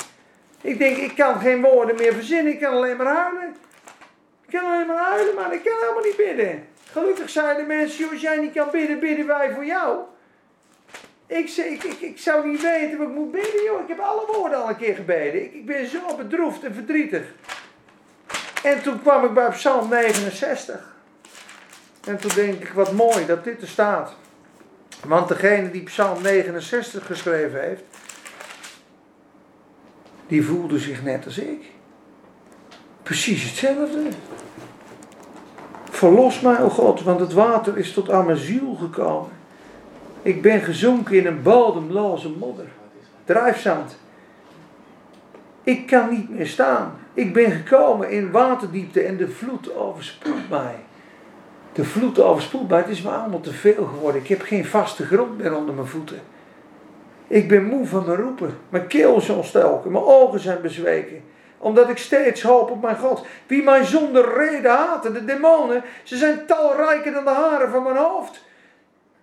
Ik 0.61 0.77
denk, 0.77 0.97
ik 0.97 1.15
kan 1.15 1.39
geen 1.39 1.61
woorden 1.61 1.95
meer 1.95 2.13
verzinnen, 2.13 2.53
ik 2.53 2.59
kan 2.59 2.73
alleen 2.73 2.97
maar 2.97 3.15
huilen. 3.15 3.55
Ik 4.47 4.59
kan 4.59 4.71
alleen 4.71 4.87
maar 4.87 5.09
huilen, 5.09 5.35
maar 5.35 5.53
ik 5.53 5.63
kan 5.63 5.73
helemaal 5.79 6.03
niet 6.03 6.17
bidden. 6.17 6.67
Gelukkig 6.91 7.29
zeiden 7.29 7.67
de 7.67 7.73
mensen, 7.73 8.09
als 8.09 8.21
jij 8.21 8.37
niet 8.37 8.53
kan 8.53 8.67
bidden, 8.71 8.99
bidden 8.99 9.27
wij 9.27 9.51
voor 9.53 9.65
jou. 9.65 9.99
Ik, 11.27 11.49
ik, 11.49 11.83
ik 11.83 12.19
zou 12.19 12.47
niet 12.47 12.61
weten 12.61 12.97
wat 12.97 13.07
ik 13.07 13.13
moet 13.13 13.31
bidden, 13.31 13.63
joh. 13.63 13.81
Ik 13.81 13.87
heb 13.87 13.99
alle 13.99 14.25
woorden 14.33 14.61
al 14.61 14.69
een 14.69 14.77
keer 14.77 14.95
gebeden. 14.95 15.43
Ik, 15.43 15.53
ik 15.53 15.65
ben 15.65 15.87
zo 15.87 16.15
bedroefd 16.17 16.63
en 16.63 16.73
verdrietig. 16.73 17.23
En 18.63 18.81
toen 18.81 19.01
kwam 19.01 19.25
ik 19.25 19.33
bij 19.33 19.49
Psalm 19.49 19.89
69. 19.89 20.93
En 22.05 22.17
toen 22.17 22.31
denk 22.35 22.63
ik, 22.63 22.69
wat 22.69 22.91
mooi 22.91 23.25
dat 23.25 23.43
dit 23.43 23.61
er 23.61 23.67
staat. 23.67 24.15
Want 25.05 25.27
degene 25.27 25.71
die 25.71 25.83
Psalm 25.83 26.21
69 26.21 27.05
geschreven 27.05 27.61
heeft, 27.61 27.83
die 30.27 30.45
voelde 30.45 30.79
zich 30.79 31.03
net 31.03 31.25
als 31.25 31.37
ik. 31.37 31.63
Precies 33.03 33.43
hetzelfde. 33.43 34.07
Verlos 35.89 36.39
mij, 36.39 36.61
o 36.61 36.69
God, 36.69 37.01
want 37.01 37.19
het 37.19 37.33
water 37.33 37.77
is 37.77 37.93
tot 37.93 38.11
aan 38.11 38.25
mijn 38.25 38.37
ziel 38.37 38.75
gekomen. 38.75 39.31
Ik 40.25 40.41
ben 40.41 40.61
gezonken 40.61 41.15
in 41.15 41.25
een 41.25 41.41
bodemloze 41.41 42.29
modder. 42.29 42.65
Drijfzand. 43.23 43.97
Ik 45.63 45.87
kan 45.87 46.09
niet 46.09 46.29
meer 46.29 46.47
staan. 46.47 46.99
Ik 47.13 47.33
ben 47.33 47.51
gekomen 47.51 48.09
in 48.09 48.31
waterdiepte 48.31 49.01
en 49.01 49.17
de 49.17 49.27
vloed 49.27 49.75
overspoelt 49.75 50.49
mij. 50.49 50.75
De 51.73 51.83
vloed 51.83 52.19
overspoelt 52.19 52.69
mij. 52.69 52.77
Het 52.77 52.89
is 52.89 53.01
me 53.01 53.09
allemaal 53.09 53.39
te 53.39 53.53
veel 53.53 53.85
geworden. 53.85 54.21
Ik 54.21 54.27
heb 54.27 54.41
geen 54.41 54.65
vaste 54.65 55.05
grond 55.05 55.37
meer 55.37 55.55
onder 55.55 55.75
mijn 55.75 55.87
voeten. 55.87 56.19
Ik 57.27 57.47
ben 57.47 57.65
moe 57.65 57.85
van 57.85 58.05
mijn 58.05 58.21
roepen. 58.21 58.57
Mijn 58.69 58.87
keel 58.87 59.17
is 59.17 59.29
ontstoken. 59.29 59.91
Mijn 59.91 60.03
ogen 60.03 60.39
zijn 60.39 60.61
bezweken. 60.61 61.23
Omdat 61.57 61.89
ik 61.89 61.97
steeds 61.97 62.41
hoop 62.41 62.71
op 62.71 62.81
mijn 62.81 62.97
God. 62.97 63.25
Wie 63.47 63.63
mij 63.63 63.83
zonder 63.83 64.37
reden 64.37 64.71
haten. 64.71 65.13
De 65.13 65.25
demonen. 65.25 65.83
Ze 66.03 66.17
zijn 66.17 66.45
talrijker 66.45 67.11
dan 67.11 67.23
de 67.23 67.29
haren 67.29 67.69
van 67.69 67.83
mijn 67.83 67.97
hoofd. 67.97 68.43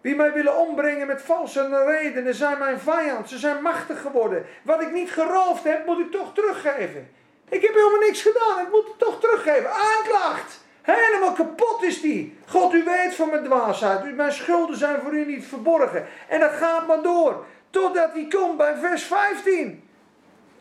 Wie 0.03 0.17
mij 0.17 0.33
willen 0.33 0.57
ombrengen 0.57 1.07
met 1.07 1.23
valse 1.23 1.85
redenen 1.87 2.35
zijn 2.35 2.59
mijn 2.59 2.79
vijand. 2.79 3.29
Ze 3.29 3.39
zijn 3.39 3.63
machtig 3.63 4.01
geworden. 4.01 4.47
Wat 4.63 4.83
ik 4.83 4.93
niet 4.93 5.11
geroofd 5.11 5.65
heb, 5.65 5.87
moet 5.87 5.99
ik 5.99 6.11
toch 6.11 6.35
teruggeven. 6.35 7.11
Ik 7.49 7.63
heb 7.63 7.75
helemaal 7.75 7.99
niks 7.99 8.23
gedaan. 8.23 8.61
Ik 8.61 8.71
moet 8.71 8.87
het 8.87 8.99
toch 8.99 9.21
teruggeven. 9.21 9.71
Aanklacht. 9.71 10.61
Helemaal 10.83 11.33
kapot 11.33 11.83
is 11.83 12.01
die. 12.01 12.39
God, 12.47 12.75
u 12.75 12.85
weet 12.85 13.15
van 13.15 13.31
mijn 13.31 13.45
dwaasheid. 13.45 14.17
Mijn 14.17 14.33
schulden 14.33 14.77
zijn 14.77 15.01
voor 15.01 15.13
u 15.13 15.25
niet 15.25 15.47
verborgen. 15.47 16.07
En 16.29 16.41
dat 16.41 16.53
gaat 16.53 16.87
maar 16.87 17.03
door. 17.03 17.45
Totdat 17.71 18.13
hij 18.13 18.27
komt 18.31 18.57
bij 18.57 18.77
vers 18.77 19.03
15 19.03 19.91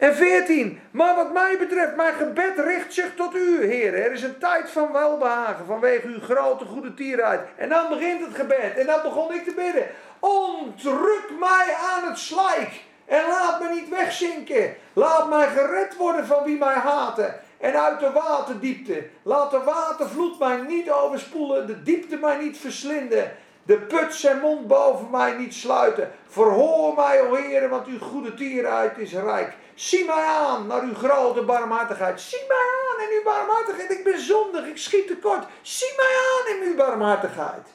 en 0.01 0.15
14. 0.15 0.79
Maar 0.91 1.15
wat 1.15 1.33
mij 1.33 1.57
betreft, 1.59 1.95
mijn 1.95 2.13
gebed 2.13 2.59
richt 2.59 2.93
zich 2.93 3.15
tot 3.15 3.35
u, 3.35 3.65
Heer. 3.65 3.93
Er 3.93 4.11
is 4.11 4.23
een 4.23 4.37
tijd 4.37 4.69
van 4.69 4.91
welbehagen 4.91 5.65
vanwege 5.65 6.07
uw 6.07 6.19
grote 6.19 6.65
goede 6.65 6.93
tierheid. 6.93 7.41
En 7.55 7.69
dan 7.69 7.89
begint 7.89 8.25
het 8.25 8.35
gebed. 8.35 8.77
En 8.77 8.85
dan 8.85 9.01
begon 9.01 9.33
ik 9.33 9.43
te 9.43 9.53
bidden. 9.53 9.87
Ontruk 10.19 11.29
mij 11.39 11.75
aan 11.91 12.09
het 12.09 12.17
slijk. 12.17 12.83
En 13.05 13.27
laat 13.27 13.61
me 13.61 13.69
niet 13.69 13.89
wegzinken. 13.89 14.75
Laat 14.93 15.29
mij 15.29 15.47
gered 15.47 15.97
worden 15.97 16.25
van 16.25 16.43
wie 16.43 16.57
mij 16.57 16.75
haten. 16.75 17.35
En 17.59 17.81
uit 17.81 17.99
de 17.99 18.11
waterdiepte. 18.11 19.03
Laat 19.21 19.51
de 19.51 19.63
watervloed 19.63 20.39
mij 20.39 20.57
niet 20.57 20.91
overspoelen. 20.91 21.67
De 21.67 21.83
diepte 21.83 22.17
mij 22.17 22.37
niet 22.37 22.57
verslinden. 22.57 23.31
De 23.63 23.77
put 23.77 24.13
zijn 24.13 24.39
mond 24.39 24.67
boven 24.67 25.09
mij 25.09 25.33
niet 25.33 25.53
sluiten. 25.53 26.11
Verhoor 26.27 26.95
mij, 26.95 27.21
o 27.21 27.35
Heer, 27.35 27.69
want 27.69 27.87
uw 27.87 27.99
goede 27.99 28.33
tierheid 28.33 28.97
is 28.97 29.13
rijk. 29.13 29.53
Zie 29.81 30.05
mij 30.05 30.25
aan 30.25 30.67
naar 30.67 30.81
uw 30.81 30.93
grote 30.93 31.41
barmhartigheid. 31.41 32.21
Zie 32.21 32.45
mij 32.47 32.57
aan 32.57 33.07
in 33.07 33.17
uw 33.17 33.23
barmhartigheid. 33.23 33.91
Ik 33.91 34.03
ben 34.03 34.19
zondig, 34.19 34.65
ik 34.65 34.77
schiet 34.77 35.07
tekort. 35.07 35.45
Zie 35.61 35.93
mij 35.97 36.15
aan 36.31 36.55
in 36.55 36.67
uw 36.67 36.75
barmhartigheid. 36.75 37.67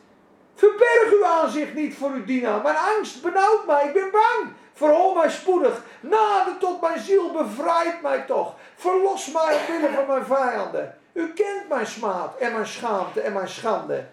Verberg 0.55 1.13
uw 1.13 1.25
aanzicht 1.25 1.75
niet 1.75 1.97
voor 1.97 2.11
uw 2.11 2.25
dienaar. 2.25 2.63
Mijn 2.63 2.77
angst 2.77 3.23
benauwt 3.23 3.67
mij, 3.67 3.87
ik 3.87 3.93
ben 3.93 4.11
bang. 4.11 4.53
Verhoor 4.73 5.17
mij 5.17 5.31
spoedig. 5.31 5.83
Nader 6.01 6.59
tot 6.59 6.81
mijn 6.81 7.01
ziel, 7.01 7.33
bevrijd 7.33 8.03
mij 8.03 8.21
toch. 8.21 8.55
Verlos 8.77 9.33
mij 9.33 9.61
omwille 9.69 9.95
van 9.95 10.07
mijn 10.07 10.25
vijanden. 10.25 10.99
U 11.13 11.33
kent 11.33 11.69
mijn 11.69 11.87
smaad 11.87 12.39
en 12.39 12.53
mijn 12.53 12.67
schaamte 12.67 13.21
en 13.21 13.33
mijn 13.33 13.49
schande. 13.49 14.05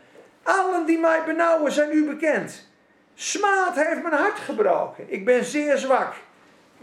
Allen 0.43 0.85
die 0.85 0.99
mij 0.99 1.23
benauwen 1.23 1.71
zijn 1.71 1.91
u 1.91 2.05
bekend. 2.05 2.67
Smaad 3.15 3.75
heeft 3.75 4.01
mijn 4.01 4.15
hart 4.15 4.39
gebroken. 4.39 5.05
Ik 5.07 5.25
ben 5.25 5.45
zeer 5.45 5.77
zwak. 5.77 6.13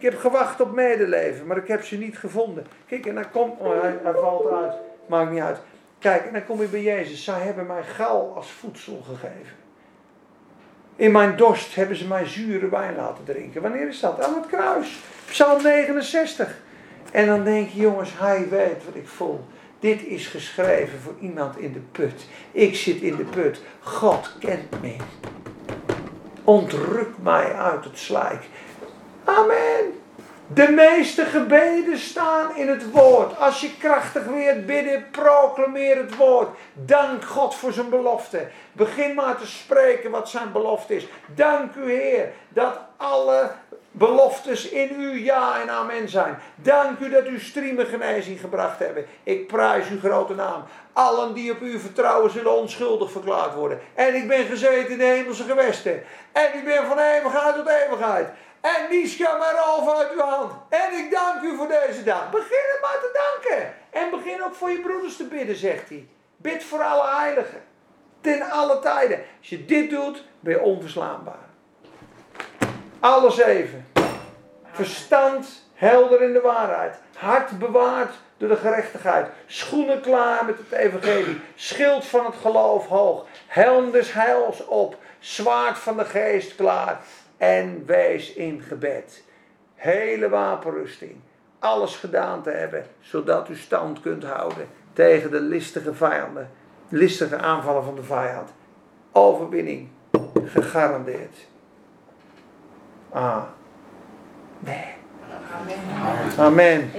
Ik 0.00 0.10
heb 0.10 0.18
gewacht 0.18 0.60
op 0.60 0.74
medeleven, 0.74 1.46
maar 1.46 1.56
ik 1.56 1.68
heb 1.68 1.84
ze 1.84 1.96
niet 1.96 2.18
gevonden. 2.18 2.66
Kijk, 2.86 3.06
en 3.06 3.14
dan 3.14 3.30
komt. 3.30 3.58
Oh, 3.58 3.80
hij, 3.82 4.12
valt 4.14 4.50
uit. 4.50 4.72
Maakt 5.06 5.30
niet 5.30 5.40
uit. 5.40 5.58
Kijk, 5.98 6.26
en 6.26 6.32
dan 6.32 6.44
kom 6.44 6.60
je 6.60 6.66
bij 6.66 6.82
Jezus. 6.82 7.24
Zij 7.24 7.40
hebben 7.40 7.66
mij 7.66 7.82
gal 7.82 8.32
als 8.36 8.50
voedsel 8.50 9.02
gegeven. 9.06 9.56
In 10.96 11.12
mijn 11.12 11.36
dorst 11.36 11.74
hebben 11.74 11.96
ze 11.96 12.06
mij 12.06 12.26
zure 12.26 12.68
wijn 12.68 12.96
laten 12.96 13.24
drinken. 13.24 13.62
Wanneer 13.62 13.88
is 13.88 14.00
dat? 14.00 14.24
Aan 14.24 14.34
het 14.34 14.46
kruis. 14.46 15.00
Psalm 15.26 15.62
69. 15.62 16.58
En 17.12 17.26
dan 17.26 17.44
denk 17.44 17.68
je, 17.68 17.80
jongens, 17.80 18.18
hij 18.18 18.48
weet 18.48 18.84
wat 18.84 18.94
ik 18.94 19.08
voel. 19.08 19.40
Dit 19.80 20.04
is 20.04 20.26
geschreven 20.26 20.98
voor 21.00 21.14
iemand 21.20 21.58
in 21.58 21.72
de 21.72 21.82
put. 21.92 22.26
Ik 22.52 22.76
zit 22.76 23.00
in 23.00 23.16
de 23.16 23.24
put. 23.24 23.62
God 23.80 24.36
kent 24.38 24.80
me. 24.80 24.96
Ontruk 26.44 27.10
mij 27.22 27.54
uit 27.54 27.84
het 27.84 27.98
slijk. 27.98 28.44
Amen. 29.36 30.00
De 30.54 30.70
meeste 30.70 31.24
gebeden 31.24 31.98
staan 31.98 32.56
in 32.56 32.68
het 32.68 32.90
woord. 32.90 33.38
Als 33.38 33.60
je 33.60 33.76
krachtig 33.78 34.24
weer 34.24 34.64
bidden, 34.64 35.10
proclameer 35.10 35.96
het 35.96 36.16
woord. 36.16 36.48
Dank 36.72 37.24
God 37.24 37.54
voor 37.54 37.72
zijn 37.72 37.88
belofte. 37.88 38.46
Begin 38.72 39.14
maar 39.14 39.36
te 39.38 39.46
spreken 39.46 40.10
wat 40.10 40.28
zijn 40.28 40.52
belofte 40.52 40.94
is. 40.94 41.06
Dank 41.34 41.74
u 41.74 41.92
Heer 41.92 42.32
dat 42.48 42.78
alle 42.96 43.50
beloftes 43.90 44.68
in 44.68 45.00
u 45.00 45.24
ja 45.24 45.60
en 45.60 45.70
amen 45.70 46.08
zijn. 46.08 46.38
Dank 46.54 46.98
u 46.98 47.10
dat 47.10 47.26
u 47.26 47.40
streamen 47.40 47.86
genezing 47.86 48.40
gebracht 48.40 48.78
hebben. 48.78 49.06
Ik 49.22 49.46
prijs 49.46 49.88
uw 49.88 49.98
grote 49.98 50.34
naam. 50.34 50.64
Allen 50.92 51.34
die 51.34 51.52
op 51.52 51.60
u 51.60 51.78
vertrouwen 51.78 52.30
zullen 52.30 52.56
onschuldig 52.56 53.10
verklaard 53.10 53.54
worden. 53.54 53.80
En 53.94 54.14
ik 54.14 54.28
ben 54.28 54.44
gezeten 54.44 54.90
in 54.90 54.98
de 54.98 55.04
hemelse 55.04 55.44
gewesten. 55.44 56.02
En 56.32 56.54
ik 56.54 56.64
ben 56.64 56.86
van 56.86 56.98
eeuwigheid 56.98 57.54
tot 57.54 57.68
eeuwigheid. 57.68 58.28
En 58.60 59.06
kan 59.18 59.38
mij 59.38 59.62
over 59.76 59.94
uit 59.94 60.12
uw 60.12 60.20
hand. 60.20 60.52
En 60.68 60.92
ik 60.92 61.10
dank 61.10 61.42
u 61.42 61.56
voor 61.56 61.68
deze 61.68 62.02
dag. 62.02 62.30
Begin 62.30 62.62
het 62.72 62.78
maar 62.80 62.98
te 63.00 63.20
danken. 63.22 63.74
En 63.90 64.10
begin 64.10 64.44
ook 64.44 64.54
voor 64.54 64.70
je 64.70 64.80
broeders 64.80 65.16
te 65.16 65.24
bidden, 65.24 65.56
zegt 65.56 65.88
hij. 65.88 66.08
Bid 66.36 66.64
voor 66.64 66.82
alle 66.82 67.16
heiligen. 67.16 67.62
Ten 68.20 68.50
alle 68.50 68.78
tijden. 68.78 69.18
Als 69.38 69.48
je 69.48 69.64
dit 69.64 69.90
doet, 69.90 70.24
ben 70.40 70.52
je 70.52 70.60
onverslaanbaar. 70.60 71.48
Alles 73.00 73.38
even. 73.38 73.86
Verstand 74.72 75.46
helder 75.74 76.22
in 76.22 76.32
de 76.32 76.40
waarheid. 76.40 76.96
Hart 77.16 77.58
bewaard 77.58 78.14
door 78.36 78.48
de 78.48 78.56
gerechtigheid. 78.56 79.28
Schoenen 79.46 80.00
klaar 80.00 80.44
met 80.44 80.58
het 80.58 80.72
evangelie. 80.72 81.40
Schild 81.54 82.06
van 82.06 82.24
het 82.24 82.34
geloof 82.34 82.86
hoog. 82.86 83.26
Helm 83.46 83.90
des 83.90 84.12
heils 84.12 84.66
op. 84.66 84.96
Zwaard 85.18 85.78
van 85.78 85.96
de 85.96 86.04
geest 86.04 86.54
klaar. 86.54 87.00
En 87.40 87.82
wees 87.86 88.32
in 88.32 88.60
gebed. 88.60 89.24
Hele 89.74 90.28
wapenrusting. 90.28 91.16
Alles 91.58 91.96
gedaan 91.96 92.42
te 92.42 92.50
hebben. 92.50 92.86
Zodat 93.00 93.48
u 93.48 93.56
stand 93.56 94.00
kunt 94.00 94.24
houden 94.24 94.66
tegen 94.92 95.30
de 95.30 95.40
listige 95.40 95.94
vijanden. 95.94 96.50
Listige 96.88 97.38
aanvallen 97.38 97.84
van 97.84 97.94
de 97.94 98.02
vijand. 98.02 98.52
Overwinning. 99.12 99.88
Gegarandeerd. 100.44 101.36
Ah. 103.10 103.42
Nee. 104.58 104.94
Amen. 105.52 105.78
Amen. 106.38 106.90